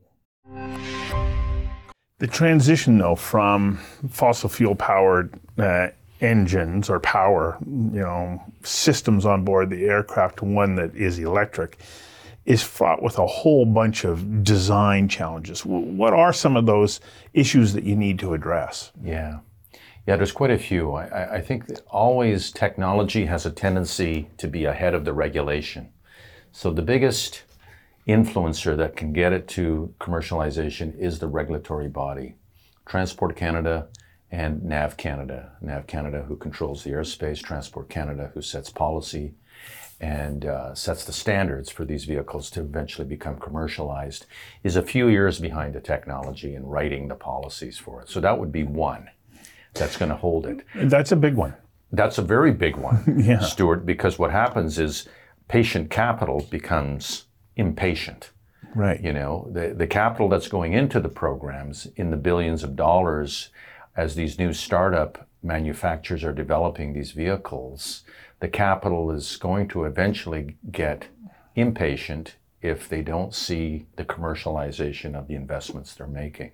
The 2.17 2.27
transition, 2.27 2.97
though, 2.97 3.15
from 3.15 3.77
fossil 4.09 4.49
fuel 4.49 4.75
powered 4.75 5.39
uh, 5.59 5.89
engines 6.19 6.89
or 6.89 6.99
power, 6.99 7.57
you 7.61 7.99
know, 7.99 8.41
systems 8.63 9.25
on 9.25 9.43
board 9.43 9.69
the 9.69 9.85
aircraft 9.85 10.37
to 10.37 10.45
one 10.45 10.75
that 10.75 10.95
is 10.95 11.19
electric 11.19 11.77
is 12.45 12.63
fraught 12.63 13.01
with 13.03 13.17
a 13.19 13.25
whole 13.27 13.65
bunch 13.65 14.03
of 14.03 14.43
design 14.43 15.07
challenges. 15.07 15.65
What 15.65 16.13
are 16.13 16.33
some 16.33 16.57
of 16.57 16.65
those 16.65 16.99
issues 17.33 17.73
that 17.73 17.83
you 17.83 17.95
need 17.95 18.19
to 18.19 18.33
address? 18.33 18.91
Yeah. 19.03 19.39
Yeah, 20.07 20.15
there's 20.15 20.31
quite 20.31 20.49
a 20.51 20.57
few. 20.57 20.93
I, 20.93 21.35
I- 21.37 21.41
think 21.41 21.65
always 21.87 22.51
technology 22.51 23.25
has 23.25 23.45
a 23.45 23.51
tendency 23.51 24.29
to 24.37 24.47
be 24.47 24.65
ahead 24.65 24.95
of 24.95 25.05
the 25.05 25.13
regulation. 25.13 25.89
So 26.51 26.71
the 26.71 26.81
biggest 26.81 27.43
influencer 28.07 28.75
that 28.77 28.95
can 28.95 29.13
get 29.13 29.31
it 29.31 29.47
to 29.49 29.93
commercialization 29.99 30.97
is 30.99 31.19
the 31.19 31.27
regulatory 31.27 31.87
body. 31.87 32.35
Transport 32.85 33.35
Canada 33.35 33.87
and 34.31 34.63
NAV 34.63 34.97
Canada. 34.97 35.51
NAV 35.61 35.85
Canada, 35.85 36.23
who 36.27 36.35
controls 36.35 36.83
the 36.83 36.89
airspace, 36.89 37.41
Transport 37.43 37.89
Canada, 37.89 38.31
who 38.33 38.41
sets 38.41 38.71
policy 38.71 39.35
and 40.01 40.45
uh, 40.45 40.73
sets 40.73 41.05
the 41.05 41.13
standards 41.13 41.69
for 41.69 41.85
these 41.85 42.05
vehicles 42.05 42.49
to 42.49 42.59
eventually 42.59 43.07
become 43.07 43.37
commercialized, 43.37 44.25
is 44.63 44.75
a 44.75 44.81
few 44.81 45.07
years 45.07 45.39
behind 45.39 45.75
the 45.75 45.79
technology 45.79 46.55
and 46.55 46.69
writing 46.69 47.07
the 47.07 47.15
policies 47.15 47.77
for 47.77 48.01
it. 48.01 48.09
So 48.09 48.19
that 48.19 48.39
would 48.39 48.51
be 48.51 48.63
one 48.63 49.09
that's 49.75 49.97
going 49.97 50.09
to 50.09 50.17
hold 50.17 50.47
it. 50.47 50.65
That's 50.75 51.11
a 51.11 51.15
big 51.15 51.35
one. 51.35 51.53
That's 51.91 52.17
a 52.17 52.23
very 52.23 52.51
big 52.51 52.77
one, 52.77 53.21
Yeah. 53.23 53.39
Stuart, 53.41 53.85
because 53.85 54.17
what 54.17 54.31
happens 54.31 54.79
is 54.79 55.07
patient 55.47 55.91
capital 55.91 56.47
becomes 56.49 57.25
impatient. 57.55 58.31
Right. 58.73 59.01
You 59.01 59.13
know, 59.13 59.49
the, 59.51 59.73
the 59.75 59.87
capital 59.87 60.29
that's 60.29 60.47
going 60.47 60.73
into 60.73 60.99
the 60.99 61.09
programs 61.09 61.87
in 61.95 62.09
the 62.09 62.17
billions 62.17 62.63
of 62.63 62.75
dollars 62.75 63.49
as 63.95 64.15
these 64.15 64.39
new 64.39 64.53
startup 64.53 65.27
manufacturers 65.43 66.23
are 66.23 66.33
developing 66.33 66.93
these 66.93 67.11
vehicles, 67.11 68.03
the 68.41 68.49
capital 68.49 69.11
is 69.11 69.37
going 69.37 69.67
to 69.69 69.85
eventually 69.85 70.57
get 70.71 71.07
impatient 71.55 72.35
if 72.61 72.89
they 72.89 73.01
don't 73.01 73.33
see 73.33 73.85
the 73.95 74.03
commercialization 74.03 75.15
of 75.15 75.27
the 75.27 75.35
investments 75.35 75.93
they're 75.93 76.07
making. 76.07 76.51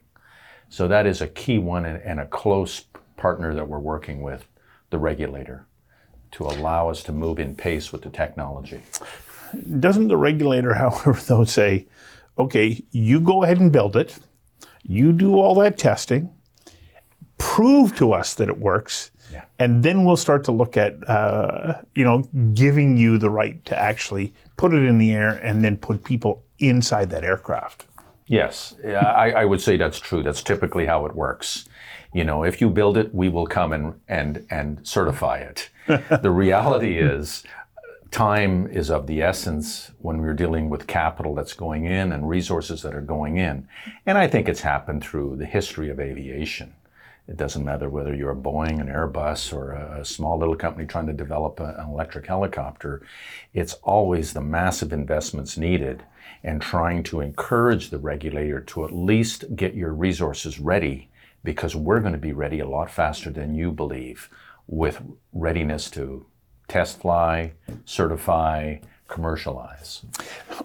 So 0.70 0.88
that 0.89 1.08
is 1.08 1.22
a 1.22 1.27
key 1.27 1.58
one 1.58 1.86
and, 1.86 2.20
a 2.20 2.25
close 2.25 2.84
partner 3.15 3.53
that 3.56 3.70
we're 3.70 3.79
working 3.79 4.22
with, 4.22 4.46
the 4.89 4.98
regulator, 4.98 5.65
to 6.32 6.44
allow 6.44 6.89
us 6.89 7.03
to 7.03 7.13
move 7.13 7.39
in 7.39 7.56
pace 7.56 7.91
with 7.94 8.01
the 8.01 8.10
technology. 8.10 8.82
Doesn't 9.79 10.10
the 10.10 10.17
regulator, 10.17 10.74
however, 10.84 11.13
though, 11.13 11.46
say, 11.46 11.88
okay, 12.38 12.84
you 12.91 13.22
go 13.22 13.44
ahead 13.44 13.62
and 13.62 13.72
build 13.72 13.96
it, 13.96 14.20
you 14.84 15.13
do 15.13 15.39
all 15.39 15.56
that 15.56 15.77
testing, 15.77 16.34
prove 17.58 17.96
to 17.98 18.14
us 18.14 18.36
that 18.36 18.48
it 18.50 18.60
works, 18.60 19.10
Yeah. 19.34 19.42
and 19.58 19.82
then 19.82 20.06
we'll 20.06 20.16
start 20.28 20.44
to 20.44 20.52
look 20.52 20.78
at, 20.78 20.94
uh, 21.10 21.82
you 21.96 22.04
know, 22.04 22.22
giving 22.54 22.98
you 22.98 23.18
the 23.18 23.32
right 23.32 23.58
to 23.66 23.76
actually 23.76 24.32
put 24.58 24.76
it 24.76 24.84
in 24.84 25.00
the 25.00 25.12
air 25.12 25.32
and 25.44 25.64
then 25.64 25.76
put 25.76 26.04
people 26.04 26.44
inside 26.60 27.10
that 27.10 27.24
aircraft. 27.24 27.88
Yes, 28.28 28.76
I, 28.86 29.32
I 29.42 29.46
would 29.46 29.60
say 29.60 29.76
that's 29.76 30.00
true. 30.00 30.22
That's 30.22 30.44
typically 30.44 30.86
how 30.86 31.08
it 31.08 31.16
works. 31.16 31.68
You 32.14 32.26
know, 32.26 32.44
if 32.44 32.62
you 32.62 32.70
build 32.70 32.96
it, 32.96 33.08
we 33.16 33.28
will 33.30 33.48
come 33.48 33.74
and 33.74 33.94
and 34.08 34.46
and 34.52 34.68
certify 34.84 35.38
it. 35.38 35.70
the 36.22 36.30
reality 36.46 37.00
is, 37.00 37.44
time 38.12 38.68
is 38.68 38.92
of 38.92 39.08
the 39.08 39.22
essence 39.24 39.92
when 40.06 40.22
we're 40.22 40.36
dealing 40.44 40.70
with 40.70 40.86
capital 40.86 41.34
that's 41.34 41.54
going 41.54 41.86
in 41.86 42.12
and 42.12 42.30
resources 42.30 42.82
that 42.84 42.94
are 42.94 43.08
going 43.16 43.38
in. 43.38 43.68
And 44.06 44.16
I 44.18 44.28
think 44.28 44.48
it's 44.48 44.62
happened 44.62 45.02
through 45.04 45.38
the 45.38 45.46
history 45.46 45.90
of 45.90 46.00
aviation. 46.00 46.74
It 47.27 47.36
doesn't 47.36 47.65
matter 47.65 47.89
whether 47.89 48.15
you're 48.15 48.31
a 48.31 48.36
Boeing, 48.36 48.79
an 48.79 48.88
Airbus, 48.88 49.53
or 49.53 49.74
a, 49.74 50.05
small 50.05 50.39
little 50.39 50.55
company 50.55 50.86
trying 50.86 51.07
to 51.07 51.13
develop 51.13 51.60
a- 51.60 51.75
an 51.77 51.89
electric 51.89 52.25
helicopter. 52.25 53.01
It's 53.53 53.74
always 53.84 54.31
the 54.31 54.41
massive 54.41 54.93
investments 54.93 55.57
needed 55.57 56.03
and 56.43 56.62
trying 56.62 57.03
to 57.03 57.19
encourage 57.19 57.89
the 57.89 57.98
regulator 57.98 58.62
to 58.62 58.86
at 58.86 58.93
least 58.93 59.55
get 59.55 59.74
your 59.74 59.93
resources 59.93 60.60
ready 60.60 61.10
because 61.43 61.75
we're 61.75 62.00
going 62.00 62.13
to 62.13 62.17
be 62.17 62.34
ready 62.34 62.60
a 62.60 62.67
lot 62.67 62.89
faster 62.89 63.29
than 63.29 63.55
you 63.55 63.72
believe 63.72 64.29
with 64.67 65.01
readiness 65.34 65.89
to 65.91 66.25
test 66.67 67.00
fly, 67.00 67.53
certify, 67.86 68.77
commercialize. 69.07 70.03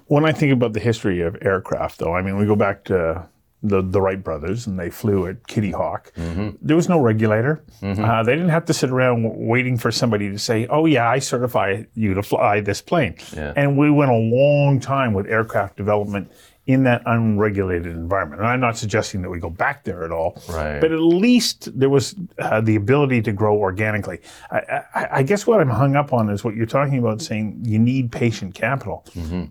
When 0.06 0.24
I 0.24 0.32
think 0.32 0.52
about 0.52 0.72
the 0.72 0.80
history 0.80 1.20
of 1.20 1.36
aircraft, 1.40 1.98
though, 1.98 2.14
I 2.14 2.22
mean, 2.22 2.36
we 2.36 2.46
go 2.46 2.56
back 2.56 2.84
to 2.84 3.26
the, 3.62 3.80
the 3.82 4.00
Wright 4.00 4.22
brothers 4.22 4.66
and 4.66 4.78
they 4.78 4.90
flew 4.90 5.26
at 5.26 5.46
Kitty 5.46 5.70
Hawk. 5.70 6.12
There 6.16 6.76
was 6.76 6.88
no 6.88 7.00
regulator. 7.00 7.62
Uh, 7.82 8.22
they 8.22 8.34
didn't 8.34 8.50
have 8.50 8.64
to 8.66 8.74
sit 8.74 8.90
around 8.90 9.22
w- 9.22 9.48
waiting 9.48 9.76
for 9.78 9.90
somebody 9.92 10.30
to 10.30 10.38
say, 10.38 10.66
oh, 10.68 10.86
yeah, 10.86 11.08
I 11.08 11.18
certify 11.20 11.84
you 11.94 12.14
to 12.14 12.22
fly 12.22 12.60
this 12.60 12.82
plane. 12.82 13.16
Yeah. 13.36 13.52
And 13.56 13.78
we 13.78 13.90
went 13.90 14.10
a 14.10 14.14
long 14.16 14.80
time 14.80 15.14
with 15.14 15.26
aircraft 15.26 15.76
development 15.76 16.30
in 16.66 16.84
that 16.84 17.02
unregulated 17.06 17.86
environment. 17.92 18.40
And 18.40 18.48
I'm 18.48 18.60
not 18.60 18.76
suggesting 18.76 19.22
that 19.22 19.30
we 19.30 19.40
go 19.40 19.50
back 19.50 19.82
there 19.82 20.04
at 20.04 20.12
all. 20.12 20.40
Right. 20.48 20.80
But 20.80 20.92
at 20.92 21.00
least 21.00 21.76
there 21.78 21.88
was 21.90 22.14
uh, 22.38 22.60
the 22.60 22.76
ability 22.76 23.22
to 23.22 23.32
grow 23.32 23.56
organically. 23.56 24.20
I, 24.50 24.82
I, 24.94 25.08
I 25.12 25.22
guess 25.24 25.44
what 25.44 25.60
I'm 25.60 25.70
hung 25.70 25.96
up 25.96 26.12
on 26.12 26.30
is 26.30 26.44
what 26.44 26.54
you're 26.54 26.66
talking 26.66 26.98
about 26.98 27.20
saying 27.20 27.62
you 27.64 27.80
need 27.80 28.12
patient 28.12 28.54
capital. 28.54 29.04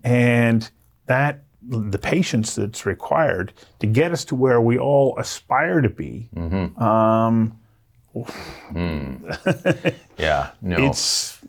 And 0.06 0.70
that 1.08 1.44
the 1.68 1.98
patience 2.00 2.56
that's 2.56 2.86
required 2.86 3.53
to 3.80 3.88
get 3.88 4.12
us 4.12 4.25
to 4.25 4.36
where 4.36 4.62
we 4.62 4.77
all 4.80 5.18
aspire 5.18 5.82
to 5.82 5.89
be, 5.89 6.30
um, 6.77 7.58
Yeah, 10.18 10.51
no. 10.62 10.77
it's 10.88 11.39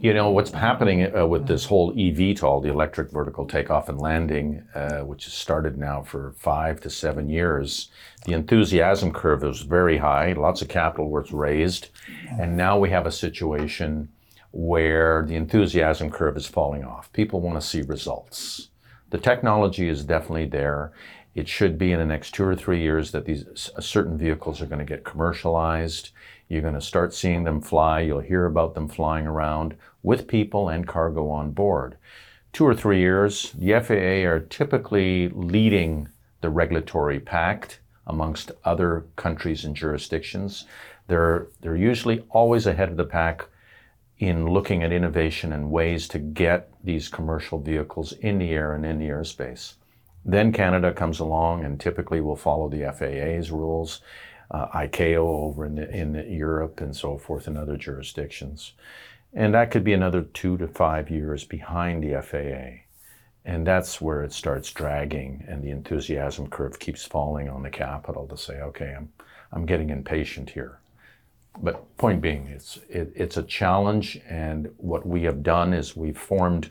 You 0.00 0.12
know, 0.12 0.30
what's 0.30 0.50
happening 0.50 1.14
uh, 1.16 1.26
with 1.26 1.46
this 1.46 1.64
whole 1.64 1.94
eVTOL, 1.94 2.62
the 2.62 2.70
electric 2.70 3.10
vertical 3.10 3.46
takeoff 3.46 3.88
and 3.88 4.00
landing, 4.00 4.62
uh, 4.74 5.00
which 5.00 5.24
has 5.24 5.34
started 5.34 5.78
now 5.78 6.02
for 6.02 6.34
five 6.38 6.80
to 6.82 6.90
seven 6.90 7.28
years, 7.28 7.90
the 8.26 8.32
enthusiasm 8.32 9.12
curve 9.12 9.44
is 9.44 9.60
very 9.60 9.98
high. 9.98 10.32
Lots 10.32 10.62
of 10.62 10.68
capital 10.68 11.10
was 11.10 11.32
raised. 11.32 11.88
And 12.40 12.56
now 12.56 12.78
we 12.78 12.90
have 12.90 13.06
a 13.06 13.12
situation 13.12 14.08
where 14.52 15.24
the 15.26 15.34
enthusiasm 15.36 16.10
curve 16.10 16.36
is 16.36 16.46
falling 16.46 16.84
off. 16.84 17.12
People 17.12 17.40
want 17.40 17.60
to 17.60 17.66
see 17.66 17.82
results. 17.82 18.68
The 19.14 19.20
technology 19.20 19.88
is 19.88 20.02
definitely 20.02 20.46
there. 20.46 20.90
It 21.36 21.46
should 21.46 21.78
be 21.78 21.92
in 21.92 22.00
the 22.00 22.04
next 22.04 22.34
two 22.34 22.42
or 22.42 22.56
three 22.56 22.82
years 22.82 23.12
that 23.12 23.26
these 23.26 23.70
uh, 23.76 23.80
certain 23.80 24.18
vehicles 24.18 24.60
are 24.60 24.66
going 24.66 24.80
to 24.80 24.84
get 24.84 25.04
commercialized. 25.04 26.10
You're 26.48 26.62
going 26.62 26.74
to 26.74 26.80
start 26.80 27.14
seeing 27.14 27.44
them 27.44 27.60
fly. 27.60 28.00
You'll 28.00 28.18
hear 28.18 28.44
about 28.44 28.74
them 28.74 28.88
flying 28.88 29.28
around 29.28 29.76
with 30.02 30.26
people 30.26 30.68
and 30.68 30.84
cargo 30.84 31.30
on 31.30 31.52
board. 31.52 31.96
Two 32.52 32.66
or 32.66 32.74
three 32.74 32.98
years, 32.98 33.52
the 33.52 33.78
FAA 33.78 34.28
are 34.28 34.40
typically 34.40 35.28
leading 35.28 36.08
the 36.40 36.50
regulatory 36.50 37.20
pact 37.20 37.78
amongst 38.08 38.50
other 38.64 39.04
countries 39.14 39.64
and 39.64 39.76
jurisdictions. 39.76 40.64
They're, 41.06 41.46
they're 41.60 41.76
usually 41.76 42.24
always 42.30 42.66
ahead 42.66 42.88
of 42.88 42.96
the 42.96 43.04
pack 43.04 43.46
in 44.18 44.46
looking 44.46 44.82
at 44.82 44.92
innovation 44.92 45.52
and 45.52 45.70
ways 45.70 46.06
to 46.08 46.18
get 46.18 46.70
these 46.82 47.08
commercial 47.08 47.58
vehicles 47.58 48.12
in 48.12 48.38
the 48.38 48.50
air 48.50 48.74
and 48.74 48.86
in 48.86 48.98
the 48.98 49.08
airspace. 49.08 49.74
Then 50.24 50.52
Canada 50.52 50.92
comes 50.92 51.20
along 51.20 51.64
and 51.64 51.78
typically 51.78 52.20
will 52.20 52.36
follow 52.36 52.68
the 52.68 52.90
FAA's 52.92 53.50
rules, 53.50 54.00
uh, 54.50 54.68
ICAO 54.68 55.18
over 55.18 55.66
in, 55.66 55.74
the, 55.74 55.90
in 55.90 56.14
Europe 56.32 56.80
and 56.80 56.96
so 56.96 57.18
forth 57.18 57.46
in 57.46 57.56
other 57.56 57.76
jurisdictions. 57.76 58.72
And 59.32 59.52
that 59.54 59.70
could 59.70 59.84
be 59.84 59.92
another 59.92 60.22
two 60.22 60.56
to 60.58 60.68
five 60.68 61.10
years 61.10 61.44
behind 61.44 62.02
the 62.02 62.22
FAA. 62.22 62.84
And 63.44 63.66
that's 63.66 64.00
where 64.00 64.22
it 64.22 64.32
starts 64.32 64.72
dragging 64.72 65.44
and 65.46 65.62
the 65.62 65.70
enthusiasm 65.70 66.48
curve 66.48 66.78
keeps 66.78 67.04
falling 67.04 67.48
on 67.48 67.62
the 67.62 67.70
capital 67.70 68.26
to 68.28 68.36
say, 68.38 68.60
okay, 68.60 68.94
I'm, 68.96 69.12
I'm 69.52 69.66
getting 69.66 69.90
impatient 69.90 70.50
here. 70.50 70.78
But 71.62 71.96
point 71.96 72.20
being, 72.20 72.46
it's, 72.48 72.78
it, 72.88 73.12
it's 73.14 73.36
a 73.36 73.42
challenge. 73.42 74.20
And 74.28 74.70
what 74.76 75.06
we 75.06 75.22
have 75.22 75.42
done 75.42 75.72
is 75.72 75.96
we've 75.96 76.18
formed 76.18 76.70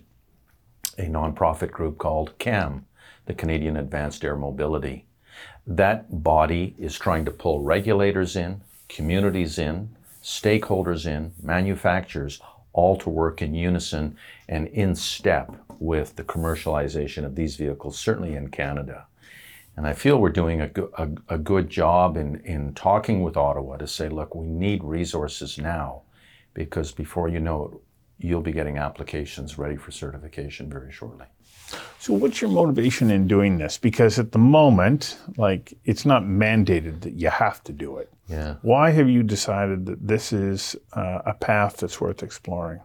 a 0.98 1.04
nonprofit 1.04 1.72
group 1.72 1.98
called 1.98 2.38
CAM, 2.38 2.86
the 3.25 3.34
Canadian 3.34 3.78
Advanced 3.78 4.24
Air 4.24 4.36
Mobility. 4.36 5.06
That 5.66 6.24
body 6.24 6.75
is 6.78 7.00
trying 7.00 7.25
to 7.25 7.32
pull 7.32 7.62
regulators 7.62 8.36
in, 8.36 8.62
communities 8.90 9.58
in, 9.58 9.96
stakeholders 10.22 11.06
in, 11.06 11.34
manufacturers, 11.42 12.42
all 12.74 12.98
to 12.98 13.10
work 13.10 13.42
in 13.42 13.54
unison 13.54 14.18
and 14.50 14.68
in 14.68 14.96
step 14.96 15.56
with 15.80 16.16
the 16.16 16.24
commercialization 16.24 17.24
of 17.24 17.36
these 17.36 17.56
vehicles, 17.56 17.98
certainly 17.98 18.36
in 18.36 18.50
Canada. 18.50 19.06
And 19.75 19.88
I 19.88 19.94
feel 19.94 20.18
we're 20.20 20.30
doing 20.30 20.62
a, 20.62 20.70
a, 20.98 21.10
a, 21.30 21.38
good 21.38 21.70
job 21.70 22.15
in, 22.15 22.42
in 22.46 22.74
talking 22.75 23.24
with 23.24 23.36
Ottawa 23.36 23.77
to 23.77 23.88
say, 23.88 24.08
look, 24.08 24.36
we 24.36 24.46
need 24.46 24.84
resources 24.84 25.58
now 25.58 26.03
because 26.53 26.92
before 26.92 27.27
you 27.27 27.39
know 27.39 27.65
it, 27.65 27.80
you'll 28.27 28.42
be 28.42 28.51
getting 28.51 28.77
applications 28.77 29.58
ready 29.58 29.75
for 29.75 29.92
certification 29.92 30.70
very 30.70 30.92
shortly. 30.92 31.25
So, 31.98 32.13
what's 32.13 32.39
your 32.39 32.51
motivation 32.51 33.10
in 33.10 33.27
doing 33.27 33.58
this? 33.58 33.80
Because 33.80 34.20
at 34.20 34.32
the 34.32 34.38
moment, 34.38 35.18
like, 35.38 35.74
it's 35.86 36.06
not 36.06 36.24
mandated 36.24 37.01
that 37.01 37.13
you 37.13 37.30
have 37.30 37.63
to 37.63 37.74
do 37.74 37.98
it. 37.98 38.12
Yeah. 38.27 38.56
Why 38.62 38.92
have 38.92 39.10
you 39.10 39.24
decided 39.24 39.88
that 39.88 40.08
this 40.08 40.32
is 40.32 40.75
uh, 40.94 41.20
a 41.25 41.34
path 41.34 41.77
that's 41.77 42.00
worth 42.00 42.22
exploring? 42.22 42.82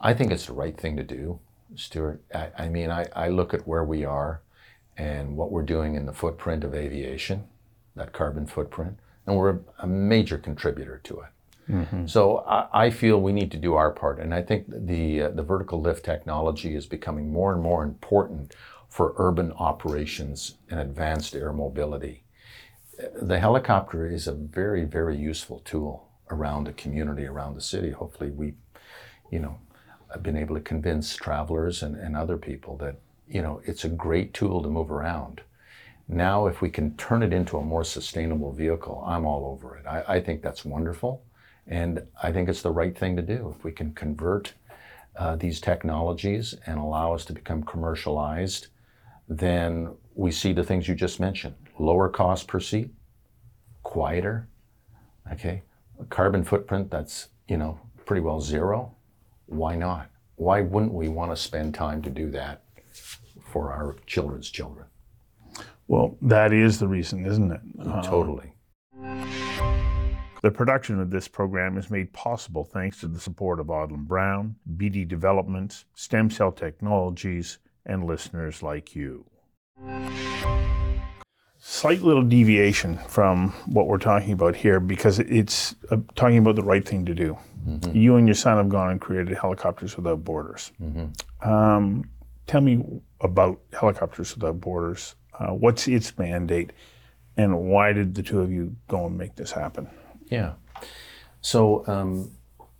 I 0.00 0.12
think 0.12 0.32
it's 0.32 0.46
the 0.46 0.52
right 0.52 0.76
thing 0.76 0.96
to 0.98 1.02
do, 1.02 1.40
Stuart. 1.76 2.22
I, 2.34 2.50
I 2.58 2.68
mean, 2.68 2.90
I, 2.90 3.06
I 3.16 3.28
look 3.28 3.54
at 3.54 3.66
where 3.66 3.84
we 3.84 4.04
are 4.04 4.42
and 4.96 5.36
what 5.36 5.50
we're 5.50 5.62
doing 5.62 5.94
in 5.94 6.06
the 6.06 6.12
footprint 6.12 6.64
of 6.64 6.74
aviation, 6.74 7.44
that 7.96 8.12
carbon 8.12 8.46
footprint, 8.46 8.98
and 9.26 9.36
we're 9.36 9.58
a 9.78 9.86
major 9.86 10.38
contributor 10.38 11.00
to 11.04 11.20
it. 11.20 11.72
Mm-hmm. 11.72 12.06
So 12.06 12.38
I, 12.40 12.86
I, 12.86 12.90
feel 12.90 13.20
we 13.20 13.32
need 13.32 13.50
to 13.52 13.56
do 13.56 13.74
our 13.74 13.90
part, 13.90 14.18
and 14.20 14.34
I 14.34 14.42
think 14.42 14.66
the 14.68 15.22
uh, 15.22 15.28
the 15.30 15.42
vertical 15.42 15.80
lift 15.80 16.04
technology 16.04 16.74
is 16.74 16.84
becoming 16.84 17.32
more 17.32 17.54
and 17.54 17.62
more 17.62 17.82
important 17.82 18.54
for 18.90 19.14
urban 19.16 19.50
operations 19.52 20.56
and 20.68 20.78
advanced 20.78 21.34
air 21.34 21.54
mobility 21.54 22.24
the 23.20 23.38
helicopter 23.38 24.06
is 24.06 24.26
a 24.26 24.32
very, 24.32 24.84
very 24.84 25.16
useful 25.16 25.60
tool 25.60 26.08
around 26.30 26.64
the 26.64 26.72
community, 26.72 27.26
around 27.26 27.54
the 27.54 27.60
city. 27.60 27.90
Hopefully, 27.90 28.30
we, 28.30 28.54
you 29.30 29.38
know, 29.38 29.58
have 30.12 30.22
been 30.22 30.36
able 30.36 30.54
to 30.54 30.60
convince 30.60 31.16
travelers 31.16 31.82
and, 31.82 31.96
and 31.96 32.16
other 32.16 32.36
people 32.36 32.76
that, 32.78 32.96
you 33.34 33.42
know, 33.42 33.60
it's 33.64 33.84
a 33.84 33.88
great 33.88 34.32
tool 34.32 34.62
to 34.62 34.68
move 34.68 34.92
around. 34.92 35.40
Now, 36.06 36.46
if 36.46 36.62
we 36.62 36.70
can 36.70 36.96
turn 36.96 37.20
it 37.20 37.32
into 37.32 37.56
a 37.56 37.62
more 37.62 37.82
sustainable 37.82 38.52
vehicle, 38.52 39.02
I'm 39.04 39.26
all 39.26 39.44
over 39.46 39.76
it. 39.76 39.86
I, 39.86 40.04
I 40.06 40.20
think 40.20 40.40
that's 40.40 40.64
wonderful. 40.64 41.20
And 41.66 42.06
I 42.22 42.30
think 42.30 42.48
it's 42.48 42.62
the 42.62 42.70
right 42.70 42.96
thing 42.96 43.16
to 43.16 43.22
do. 43.22 43.52
If 43.56 43.64
we 43.64 43.72
can 43.72 43.92
convert 43.92 44.54
uh, 45.16 45.34
these 45.34 45.60
technologies 45.60 46.54
and 46.66 46.78
allow 46.78 47.12
us 47.12 47.24
to 47.24 47.32
become 47.32 47.64
commercialized, 47.64 48.68
then 49.28 49.96
we 50.14 50.30
see 50.30 50.52
the 50.52 50.62
things 50.62 50.86
you 50.86 50.94
just 50.94 51.18
mentioned 51.18 51.56
lower 51.80 52.08
cost 52.08 52.46
per 52.46 52.60
seat, 52.60 52.90
quieter, 53.82 54.46
okay, 55.32 55.62
carbon 56.08 56.44
footprint 56.44 56.88
that's, 56.88 57.30
you 57.48 57.56
know, 57.56 57.80
pretty 58.06 58.20
well 58.20 58.40
zero. 58.40 58.94
Why 59.46 59.74
not? 59.74 60.08
Why 60.36 60.60
wouldn't 60.60 60.92
we 60.92 61.08
want 61.08 61.32
to 61.32 61.36
spend 61.36 61.74
time 61.74 62.00
to 62.02 62.10
do 62.10 62.30
that 62.30 62.63
for 63.54 63.72
our 63.72 63.94
children's 64.04 64.50
children? 64.50 64.84
Well, 65.86 66.18
that 66.22 66.52
is 66.52 66.80
the 66.80 66.88
reason, 66.88 67.24
isn't 67.24 67.52
it? 67.52 67.60
Totally. 68.02 68.52
The 70.42 70.50
production 70.50 71.00
of 71.00 71.10
this 71.10 71.28
program 71.28 71.78
is 71.78 71.88
made 71.88 72.12
possible 72.12 72.64
thanks 72.64 72.98
to 73.00 73.06
the 73.06 73.20
support 73.20 73.60
of 73.60 73.66
Odlum 73.66 74.08
Brown, 74.08 74.56
BD 74.76 75.06
Developments, 75.06 75.84
Stem 75.94 76.30
Cell 76.30 76.50
Technologies, 76.50 77.58
and 77.86 78.04
listeners 78.04 78.60
like 78.60 78.96
you 78.96 79.24
slight 81.66 82.02
little 82.02 82.22
deviation 82.22 82.98
from 83.08 83.48
what 83.64 83.86
we're 83.86 83.96
talking 83.96 84.32
about 84.32 84.54
here 84.54 84.78
because 84.78 85.18
it's 85.18 85.74
uh, 85.90 85.96
talking 86.14 86.36
about 86.36 86.56
the 86.56 86.62
right 86.62 86.86
thing 86.86 87.06
to 87.06 87.14
do. 87.14 87.38
Mm-hmm. 87.66 87.96
You 87.96 88.16
and 88.16 88.28
your 88.28 88.34
son 88.34 88.58
have 88.58 88.68
gone 88.68 88.90
and 88.90 89.00
created 89.00 89.34
Helicopters 89.38 89.96
Without 89.96 90.22
Borders. 90.22 90.72
Mm-hmm. 90.82 91.50
Um, 91.50 92.04
tell 92.46 92.60
me 92.60 92.84
about 93.20 93.60
Helicopters 93.72 94.34
Without 94.34 94.60
Borders. 94.60 95.14
Uh, 95.38 95.48
what's 95.52 95.88
its 95.88 96.16
mandate, 96.18 96.72
and 97.36 97.58
why 97.58 97.92
did 97.92 98.14
the 98.14 98.22
two 98.22 98.40
of 98.40 98.52
you 98.52 98.76
go 98.88 99.06
and 99.06 99.18
make 99.18 99.34
this 99.36 99.52
happen? 99.52 99.88
Yeah. 100.26 100.52
So, 101.40 101.86
um, 101.86 102.30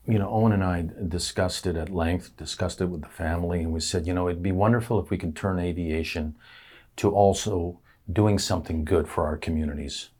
you 0.06 0.18
know, 0.18 0.28
Owen 0.28 0.52
and 0.52 0.62
I 0.62 0.88
discussed 1.08 1.66
it 1.66 1.76
at 1.76 1.88
length, 1.88 2.36
discussed 2.36 2.80
it 2.80 2.86
with 2.86 3.02
the 3.02 3.08
family, 3.08 3.60
and 3.60 3.72
we 3.72 3.80
said, 3.80 4.06
you 4.06 4.14
know, 4.14 4.28
it'd 4.28 4.42
be 4.42 4.52
wonderful 4.52 5.00
if 5.00 5.10
we 5.10 5.18
could 5.18 5.34
turn 5.34 5.58
aviation 5.58 6.36
to 6.96 7.10
also 7.10 7.80
doing 8.12 8.38
something 8.38 8.84
good 8.84 9.08
for 9.08 9.24
our 9.26 9.36
communities. 9.36 10.10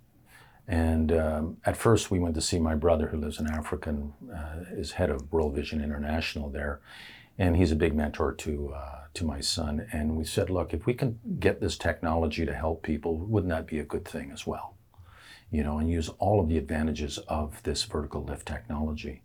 And 0.67 1.13
um, 1.13 1.57
at 1.67 1.77
first, 1.77 2.11
we 2.11 2.19
went 2.19 2.35
to 2.37 2.41
see 2.41 2.59
my 2.59 2.75
brother, 2.75 3.09
who 3.09 3.19
lives 3.19 3.39
in 3.39 3.47
Africa 3.47 3.91
and 3.91 4.13
uh, 4.35 4.65
is 4.73 4.93
head 4.93 5.11
of 5.11 5.31
World 5.31 5.55
Vision 5.55 5.83
International 5.83 6.49
there. 6.49 6.81
And 7.39 7.57
he's 7.57 7.73
a 7.73 7.77
big 7.77 7.95
mentor 7.95 8.33
to, 8.33 8.73
uh, 8.75 8.99
to 9.15 9.25
my 9.25 9.41
son. 9.41 9.87
And 9.93 10.17
we 10.17 10.25
said, 10.25 10.51
look, 10.51 10.73
if 10.73 10.87
we 10.87 10.95
can 10.95 11.19
get 11.41 11.61
this 11.61 11.77
technology 11.77 12.47
to 12.47 12.55
help 12.55 12.83
people, 12.83 13.17
wouldn't 13.19 13.51
that 13.51 13.67
be 13.67 13.79
a 13.79 13.85
good 13.85 14.05
thing 14.05 14.31
as 14.31 14.47
well? 14.47 14.77
You 15.51 15.65
know, 15.65 15.79
and 15.79 15.91
use 15.91 16.09
all 16.19 16.41
of 16.41 16.49
the 16.49 16.59
advantages 16.59 17.19
of 17.29 17.63
this 17.65 17.83
vertical 17.85 18.25
lift 18.25 18.47
technology. 18.47 19.23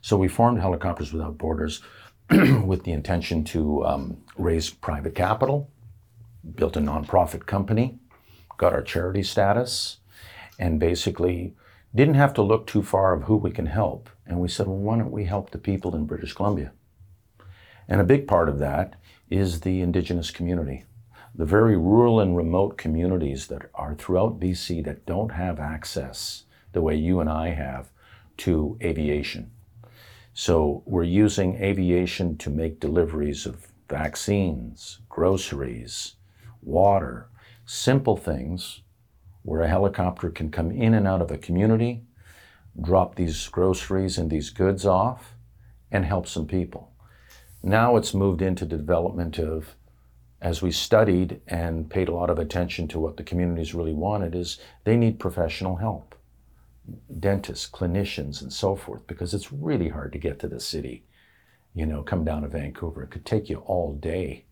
So 0.00 0.16
we 0.16 0.28
formed 0.28 0.60
Helicopters 0.60 1.12
Without 1.12 1.38
Borders 1.38 1.82
with 2.30 2.84
the 2.84 2.92
intention 2.92 3.42
to 3.44 3.84
um, 3.84 4.18
raise 4.36 4.70
private 4.70 5.14
capital 5.14 5.70
built 6.54 6.76
a 6.76 6.80
nonprofit 6.80 7.46
company, 7.46 7.98
got 8.56 8.72
our 8.72 8.82
charity 8.82 9.22
status, 9.22 9.98
and 10.58 10.80
basically 10.80 11.54
didn't 11.94 12.14
have 12.14 12.34
to 12.34 12.42
look 12.42 12.66
too 12.66 12.82
far 12.82 13.14
of 13.14 13.24
who 13.24 13.36
we 13.36 13.50
can 13.50 13.66
help. 13.66 14.10
And 14.26 14.40
we 14.40 14.48
said, 14.48 14.66
well, 14.66 14.76
why 14.76 14.98
don't 14.98 15.10
we 15.10 15.24
help 15.24 15.50
the 15.50 15.58
people 15.58 15.94
in 15.96 16.06
British 16.06 16.34
Columbia? 16.34 16.72
And 17.88 18.00
a 18.00 18.04
big 18.04 18.28
part 18.28 18.48
of 18.48 18.58
that 18.58 18.94
is 19.30 19.60
the 19.60 19.80
Indigenous 19.80 20.30
community. 20.30 20.84
The 21.34 21.46
very 21.46 21.76
rural 21.76 22.20
and 22.20 22.36
remote 22.36 22.76
communities 22.76 23.46
that 23.46 23.70
are 23.74 23.94
throughout 23.94 24.38
BC 24.38 24.84
that 24.84 25.06
don't 25.06 25.32
have 25.32 25.58
access 25.58 26.44
the 26.72 26.82
way 26.82 26.94
you 26.94 27.20
and 27.20 27.30
I 27.30 27.48
have 27.48 27.90
to 28.38 28.78
aviation. 28.82 29.50
So 30.34 30.82
we're 30.86 31.02
using 31.02 31.56
aviation 31.62 32.36
to 32.38 32.50
make 32.50 32.78
deliveries 32.78 33.46
of 33.46 33.72
vaccines, 33.88 35.00
groceries, 35.08 36.14
water, 36.62 37.28
simple 37.64 38.16
things 38.16 38.82
where 39.42 39.62
a 39.62 39.68
helicopter 39.68 40.30
can 40.30 40.50
come 40.50 40.70
in 40.70 40.94
and 40.94 41.08
out 41.08 41.22
of 41.22 41.30
a 41.30 41.38
community, 41.38 42.02
drop 42.80 43.14
these 43.14 43.48
groceries 43.48 44.18
and 44.18 44.30
these 44.30 44.50
goods 44.50 44.84
off, 44.84 45.34
and 45.90 46.04
help 46.04 46.28
some 46.28 46.46
people. 46.46 46.87
Now 47.62 47.96
it's 47.96 48.14
moved 48.14 48.40
into 48.40 48.64
the 48.64 48.76
development 48.76 49.38
of, 49.38 49.74
as 50.40 50.62
we 50.62 50.70
studied 50.70 51.40
and 51.46 51.90
paid 51.90 52.08
a 52.08 52.14
lot 52.14 52.30
of 52.30 52.38
attention 52.38 52.86
to 52.88 53.00
what 53.00 53.16
the 53.16 53.24
communities 53.24 53.74
really 53.74 53.92
wanted, 53.92 54.34
is 54.34 54.58
they 54.84 54.96
need 54.96 55.18
professional 55.18 55.76
help. 55.76 56.14
Dentists, 57.18 57.68
clinicians, 57.68 58.40
and 58.40 58.52
so 58.52 58.76
forth, 58.76 59.06
because 59.06 59.34
it's 59.34 59.52
really 59.52 59.88
hard 59.88 60.12
to 60.12 60.18
get 60.18 60.38
to 60.38 60.48
the 60.48 60.60
city. 60.60 61.04
You 61.74 61.86
know, 61.86 62.02
come 62.02 62.24
down 62.24 62.42
to 62.42 62.48
Vancouver. 62.48 63.02
It 63.02 63.10
could 63.10 63.26
take 63.26 63.50
you 63.50 63.56
all 63.58 63.94
day 63.94 64.44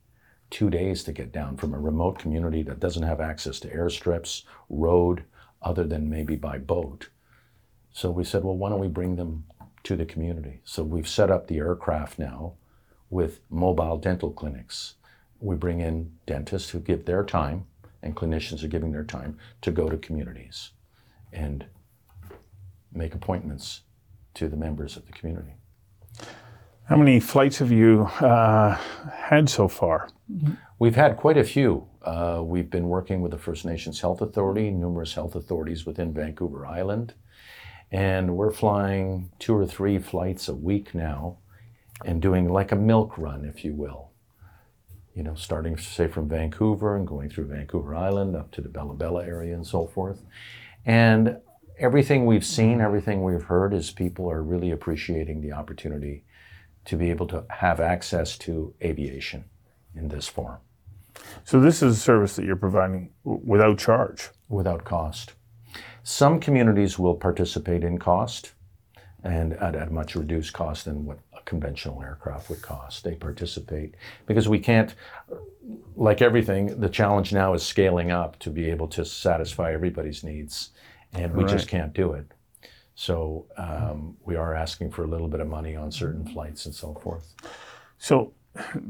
two 0.50 0.70
days 0.70 1.02
to 1.04 1.12
get 1.12 1.32
down 1.32 1.56
from 1.56 1.74
a 1.74 1.78
remote 1.78 2.18
community 2.18 2.62
that 2.62 2.80
doesn't 2.80 3.02
have 3.02 3.20
access 3.20 3.58
to 3.60 3.74
airstrips, 3.74 4.42
road, 4.68 5.24
other 5.62 5.84
than 5.84 6.10
maybe 6.10 6.36
by 6.36 6.58
boat. 6.58 7.08
So 7.92 8.10
we 8.10 8.24
said, 8.24 8.44
well, 8.44 8.56
why 8.56 8.68
don't 8.68 8.80
we 8.80 8.88
bring 8.88 9.16
them 9.16 9.44
to 9.84 9.96
the 9.96 10.04
community? 10.04 10.60
So 10.64 10.82
we've 10.82 11.08
set 11.08 11.30
up 11.30 11.46
the 11.46 11.58
aircraft 11.58 12.18
now 12.18 12.54
with 13.10 13.40
mobile 13.50 13.96
dental 13.96 14.30
clinics. 14.30 14.94
We 15.40 15.56
bring 15.56 15.80
in 15.80 16.12
dentists 16.26 16.70
who 16.70 16.80
give 16.80 17.04
their 17.04 17.24
time 17.24 17.66
and 18.02 18.14
clinicians 18.14 18.62
are 18.62 18.68
giving 18.68 18.92
their 18.92 19.04
time 19.04 19.38
to 19.62 19.70
go 19.70 19.88
to 19.88 19.96
communities 19.96 20.70
and 21.32 21.66
make 22.92 23.14
appointments 23.14 23.82
to 24.34 24.48
the 24.48 24.56
members 24.56 24.96
of 24.96 25.06
the 25.06 25.12
community. 25.12 25.54
How 26.84 26.96
many 26.96 27.18
flights 27.18 27.58
have 27.58 27.72
you 27.72 28.02
uh, 28.20 28.78
had 29.12 29.48
so 29.48 29.66
far? 29.66 30.08
We've 30.78 30.94
had 30.94 31.16
quite 31.16 31.36
a 31.36 31.42
few. 31.42 31.88
Uh, 32.02 32.42
we've 32.44 32.70
been 32.70 32.88
working 32.88 33.20
with 33.20 33.32
the 33.32 33.38
First 33.38 33.64
Nations 33.64 34.00
Health 34.00 34.20
Authority, 34.20 34.70
numerous 34.70 35.14
health 35.14 35.34
authorities 35.34 35.84
within 35.84 36.14
Vancouver 36.14 36.64
Island, 36.64 37.14
and 37.90 38.36
we're 38.36 38.52
flying 38.52 39.30
two 39.40 39.56
or 39.56 39.66
three 39.66 39.98
flights 39.98 40.48
a 40.48 40.54
week 40.54 40.94
now 40.94 41.38
and 42.04 42.20
doing 42.22 42.48
like 42.48 42.72
a 42.72 42.76
milk 42.76 43.16
run, 43.18 43.44
if 43.44 43.64
you 43.64 43.74
will. 43.74 44.10
You 45.14 45.22
know, 45.22 45.34
starting, 45.34 45.78
say, 45.78 46.08
from 46.08 46.28
Vancouver 46.28 46.96
and 46.96 47.06
going 47.06 47.30
through 47.30 47.46
Vancouver 47.46 47.94
Island 47.94 48.36
up 48.36 48.50
to 48.52 48.60
the 48.60 48.68
Bella 48.68 48.94
Bella 48.94 49.24
area 49.24 49.54
and 49.54 49.66
so 49.66 49.86
forth. 49.86 50.22
And 50.84 51.38
everything 51.78 52.26
we've 52.26 52.44
seen, 52.44 52.80
everything 52.80 53.22
we've 53.24 53.44
heard 53.44 53.72
is 53.72 53.90
people 53.90 54.30
are 54.30 54.42
really 54.42 54.70
appreciating 54.70 55.40
the 55.40 55.52
opportunity 55.52 56.24
to 56.84 56.96
be 56.96 57.10
able 57.10 57.26
to 57.28 57.44
have 57.50 57.80
access 57.80 58.38
to 58.38 58.74
aviation 58.82 59.44
in 59.94 60.08
this 60.08 60.28
form 60.28 60.58
So 61.44 61.60
this 61.60 61.82
is 61.82 61.96
a 61.96 62.00
service 62.00 62.36
that 62.36 62.44
you're 62.44 62.56
providing 62.56 63.12
without 63.24 63.78
charge. 63.78 64.30
without 64.48 64.84
cost. 64.84 65.34
Some 66.02 66.38
communities 66.40 66.98
will 66.98 67.14
participate 67.16 67.82
in 67.82 67.98
cost 67.98 68.52
and 69.24 69.54
at 69.54 69.74
a 69.74 69.90
much 69.90 70.14
reduced 70.14 70.52
cost 70.52 70.84
than 70.84 71.04
what 71.04 71.18
conventional 71.46 72.02
aircraft 72.02 72.50
would 72.50 72.60
cost. 72.60 73.04
They 73.04 73.14
participate 73.14 73.94
because 74.26 74.48
we 74.48 74.58
can't, 74.58 74.94
like 75.96 76.20
everything, 76.20 76.78
the 76.78 76.90
challenge 76.90 77.32
now 77.32 77.54
is 77.54 77.62
scaling 77.62 78.10
up 78.10 78.38
to 78.40 78.50
be 78.50 78.70
able 78.70 78.88
to 78.88 79.04
satisfy 79.04 79.72
everybody's 79.72 80.22
needs, 80.22 80.70
and 81.14 81.32
we 81.32 81.44
just 81.44 81.68
can't 81.68 81.94
do 81.94 82.12
it. 82.12 82.26
So 82.94 83.46
um, 83.56 84.16
we 84.24 84.36
are 84.36 84.54
asking 84.54 84.90
for 84.90 85.04
a 85.04 85.06
little 85.06 85.28
bit 85.28 85.40
of 85.40 85.48
money 85.48 85.76
on 85.76 85.90
certain 85.90 86.26
flights 86.26 86.66
and 86.66 86.74
so 86.74 86.94
forth. 86.94 87.32
So 87.98 88.32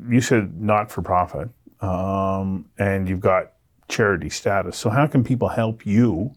you 0.09 0.21
said 0.21 0.61
not 0.61 0.91
for 0.91 1.03
profit, 1.03 1.49
um, 1.81 2.67
and 2.79 3.09
you've 3.09 3.21
got 3.21 3.53
charity 3.89 4.31
status. 4.31 4.77
So 4.77 4.91
how 4.91 5.07
can 5.07 5.23
people 5.23 5.49
help 5.49 5.87
you 5.87 6.33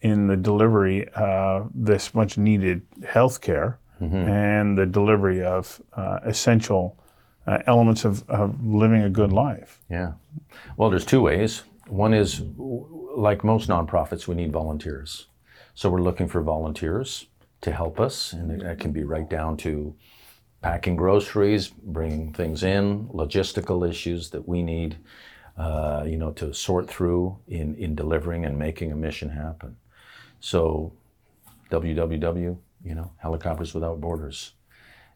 in 0.00 0.26
the 0.26 0.36
delivery 0.36 1.08
of 1.10 1.70
this 1.74 2.14
much 2.14 2.36
needed 2.36 2.82
health 3.06 3.40
care 3.40 3.78
and 4.02 4.78
the 4.78 4.86
delivery 4.86 5.42
of 5.44 5.80
uh, 5.94 6.18
essential 6.24 6.96
uh, 7.46 7.58
elements 7.66 8.04
of, 8.04 8.28
of 8.28 8.64
living 8.64 9.02
a 9.02 9.10
good 9.10 9.32
life? 9.32 9.80
Yeah. 9.90 10.12
Well, 10.76 10.90
there's 10.90 11.04
two 11.04 11.20
ways. 11.20 11.62
One 11.88 12.14
is, 12.14 12.42
like 12.56 13.44
most 13.44 13.68
nonprofits, 13.68 14.26
we 14.26 14.34
need 14.34 14.52
volunteers. 14.52 15.26
So 15.74 15.90
we're 15.90 16.02
looking 16.02 16.28
for 16.28 16.42
volunteers 16.42 17.26
to 17.62 17.72
help 17.72 18.00
us, 18.00 18.32
and 18.32 18.60
that 18.60 18.78
can 18.78 18.92
be 18.92 19.04
right 19.04 19.28
down 19.28 19.56
to 19.58 19.94
packing 20.62 20.96
groceries, 20.96 21.68
bringing 21.68 22.32
things 22.32 22.62
in, 22.62 23.08
logistical 23.08 23.88
issues 23.88 24.30
that 24.30 24.46
we 24.46 24.62
need, 24.62 24.96
uh, 25.56 26.04
you 26.06 26.16
know, 26.16 26.30
to 26.32 26.54
sort 26.54 26.88
through 26.88 27.36
in, 27.48 27.74
in 27.74 27.94
delivering 27.94 28.44
and 28.44 28.58
making 28.58 28.92
a 28.92 28.96
mission 28.96 29.28
happen. 29.28 29.76
So, 30.40 30.92
www, 31.70 32.56
you 32.84 32.94
know, 32.94 33.12
Helicopters 33.18 33.74
Without 33.74 34.00
Borders. 34.00 34.52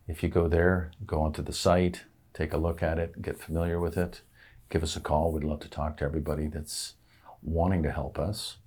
If 0.09 0.23
you 0.23 0.29
go 0.29 0.49
there, 0.49 0.93
go 1.05 1.21
onto 1.23 1.43
the 1.43 1.53
site, 1.53 2.03
take 2.33 2.53
a 2.53 2.59
look 2.59 2.83
at 2.83 2.99
it, 2.99 3.21
get 3.23 3.41
familiar 3.41 3.81
with 3.81 3.97
it, 3.97 4.23
give 4.71 4.83
us 4.83 4.97
a 4.97 5.01
call. 5.01 5.33
We'd 5.33 5.45
love 5.45 5.61
to 5.61 5.69
talk 5.69 5.97
to 5.99 6.05
everybody 6.05 6.47
that's 6.47 6.95
wanting 7.43 7.83
to 7.83 7.91
help 7.93 8.19
us. 8.19 8.59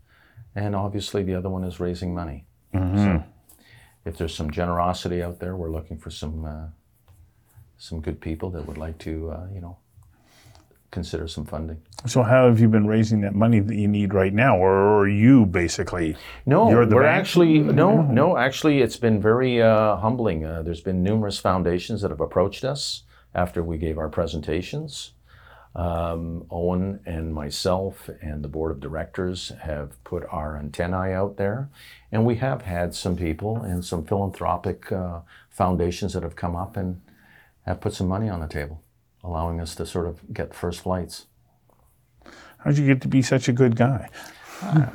And 0.55 0.75
obviously, 0.75 1.23
the 1.23 1.35
other 1.35 1.49
one 1.49 1.63
is 1.63 1.79
raising 1.79 2.13
money. 2.13 2.45
So 2.97 3.23
if 4.05 4.17
there's 4.17 4.35
some 4.35 4.51
generosity 4.51 5.21
out 5.23 5.39
there, 5.39 5.55
we're 5.55 5.71
looking 5.71 5.97
for 5.97 6.09
some 6.09 6.45
uh, 6.45 6.67
some 7.77 8.01
good 8.01 8.19
people 8.19 8.49
that 8.51 8.65
would 8.67 8.77
like 8.77 8.97
to, 8.99 9.31
uh, 9.31 9.47
you 9.53 9.61
know, 9.61 9.77
consider 10.91 11.27
some 11.27 11.45
funding. 11.45 11.81
So 12.05 12.23
how 12.23 12.47
have 12.47 12.59
you 12.59 12.67
been 12.67 12.87
raising 12.87 13.21
that 13.21 13.35
money 13.35 13.59
that 13.59 13.75
you 13.75 13.87
need 13.87 14.13
right 14.13 14.33
now, 14.33 14.57
or 14.57 14.99
are 14.99 15.07
you 15.07 15.45
basically? 15.45 16.15
No, 16.45 16.69
You're 16.69 16.85
the 16.85 16.95
we're 16.95 17.03
bank? 17.03 17.19
actually 17.19 17.59
no, 17.59 18.01
no. 18.03 18.37
Actually, 18.37 18.81
it's 18.81 18.97
been 18.97 19.21
very 19.21 19.61
uh, 19.61 19.97
humbling. 19.97 20.45
Uh, 20.45 20.61
there's 20.61 20.81
been 20.81 21.03
numerous 21.03 21.39
foundations 21.39 22.01
that 22.01 22.11
have 22.11 22.21
approached 22.21 22.63
us 22.63 23.03
after 23.35 23.63
we 23.63 23.77
gave 23.77 23.97
our 23.97 24.09
presentations. 24.09 25.11
Um, 25.75 26.45
Owen 26.49 26.99
and 27.05 27.33
myself 27.33 28.09
and 28.21 28.43
the 28.43 28.47
board 28.47 28.71
of 28.71 28.79
directors 28.79 29.51
have 29.61 30.03
put 30.03 30.25
our 30.31 30.57
antennae 30.57 31.13
out 31.13 31.37
there, 31.37 31.69
and 32.11 32.25
we 32.25 32.37
have 32.37 32.63
had 32.63 32.95
some 32.95 33.15
people 33.15 33.57
and 33.61 33.85
some 33.85 34.03
philanthropic 34.03 34.91
uh, 34.91 35.19
foundations 35.49 36.13
that 36.13 36.23
have 36.23 36.35
come 36.35 36.55
up 36.55 36.75
and 36.75 37.01
have 37.65 37.81
put 37.81 37.93
some 37.93 38.07
money 38.07 38.27
on 38.29 38.39
the 38.39 38.47
table, 38.47 38.81
allowing 39.23 39.59
us 39.59 39.75
to 39.75 39.85
sort 39.85 40.07
of 40.07 40.33
get 40.33 40.53
first 40.53 40.81
flights. 40.81 41.25
How'd 42.59 42.77
you 42.77 42.85
get 42.85 43.01
to 43.01 43.07
be 43.07 43.21
such 43.21 43.47
a 43.47 43.53
good 43.53 43.75
guy? 43.75 44.09
I 44.61 44.89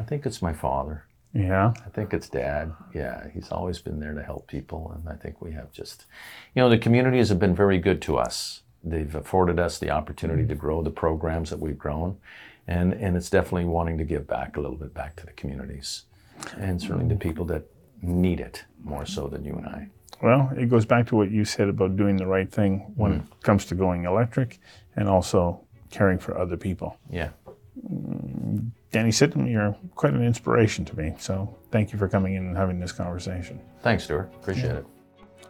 I 0.00 0.02
think 0.02 0.26
it's 0.26 0.42
my 0.42 0.52
father. 0.52 1.04
Yeah. 1.32 1.72
I 1.86 1.90
think 1.90 2.12
it's 2.12 2.28
dad. 2.28 2.72
Yeah, 2.94 3.28
he's 3.32 3.50
always 3.52 3.78
been 3.78 4.00
there 4.00 4.14
to 4.14 4.22
help 4.22 4.46
people. 4.46 4.92
And 4.94 5.08
I 5.08 5.14
think 5.14 5.40
we 5.40 5.52
have 5.52 5.70
just, 5.72 6.06
you 6.54 6.62
know, 6.62 6.68
the 6.68 6.78
communities 6.78 7.28
have 7.28 7.38
been 7.38 7.54
very 7.54 7.78
good 7.78 8.02
to 8.02 8.16
us. 8.16 8.62
They've 8.82 9.14
afforded 9.14 9.60
us 9.60 9.78
the 9.78 9.90
opportunity 9.90 10.46
to 10.46 10.54
grow 10.54 10.82
the 10.82 10.90
programs 10.90 11.50
that 11.50 11.60
we've 11.60 11.78
grown. 11.78 12.16
And, 12.66 12.94
and 12.94 13.16
it's 13.16 13.30
definitely 13.30 13.66
wanting 13.66 13.98
to 13.98 14.04
give 14.04 14.26
back 14.26 14.56
a 14.56 14.60
little 14.60 14.76
bit 14.76 14.94
back 14.94 15.16
to 15.16 15.26
the 15.26 15.32
communities 15.32 16.04
and 16.56 16.80
certainly 16.80 17.06
the 17.06 17.16
people 17.16 17.44
that 17.46 17.64
need 18.00 18.40
it 18.40 18.64
more 18.82 19.04
so 19.04 19.26
than 19.26 19.44
you 19.44 19.54
and 19.54 19.66
I. 19.66 19.88
Well, 20.22 20.50
it 20.56 20.68
goes 20.68 20.84
back 20.84 21.06
to 21.08 21.16
what 21.16 21.30
you 21.30 21.44
said 21.44 21.68
about 21.68 21.96
doing 21.96 22.16
the 22.16 22.26
right 22.26 22.50
thing 22.50 22.92
when 22.96 23.12
mm. 23.12 23.20
it 23.20 23.42
comes 23.42 23.64
to 23.66 23.74
going 23.74 24.04
electric 24.04 24.58
and 24.96 25.08
also 25.08 25.64
caring 25.90 26.18
for 26.18 26.36
other 26.38 26.56
people. 26.56 26.96
Yeah. 27.08 27.30
Mm, 27.88 28.70
Danny 28.90 29.10
Sitnam, 29.10 29.50
you're 29.50 29.76
quite 29.94 30.12
an 30.12 30.24
inspiration 30.24 30.84
to 30.86 30.96
me. 30.96 31.14
So 31.18 31.56
thank 31.70 31.92
you 31.92 31.98
for 31.98 32.08
coming 32.08 32.34
in 32.34 32.46
and 32.46 32.56
having 32.56 32.80
this 32.80 32.92
conversation. 32.92 33.60
Thanks, 33.82 34.04
Stuart. 34.04 34.30
Appreciate 34.34 34.72
it. 34.72 34.86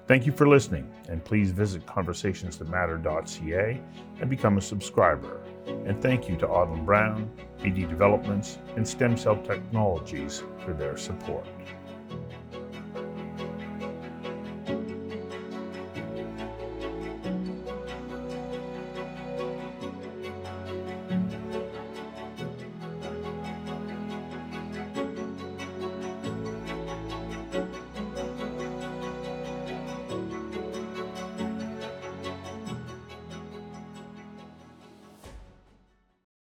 Thank 0.07 0.27
you 0.27 0.33
for 0.33 0.49
listening, 0.49 0.93
and 1.09 1.25
please 1.25 1.53
visit 1.53 1.87
conversationsthatmatter.ca 1.87 3.81
and 4.21 4.31
become 4.31 4.59
a 4.59 4.61
subscriber. 4.61 5.41
And 5.67 6.03
thank 6.03 6.29
you 6.29 6.37
to 6.39 6.49
Odlum 6.49 6.85
Brown, 6.85 7.31
BD 7.61 7.89
Developments, 7.89 8.59
and 8.77 8.87
Stem 8.87 9.17
Cell 9.17 9.37
Technologies 9.43 10.43
for 10.65 10.73
their 10.73 10.97
support. 10.97 11.47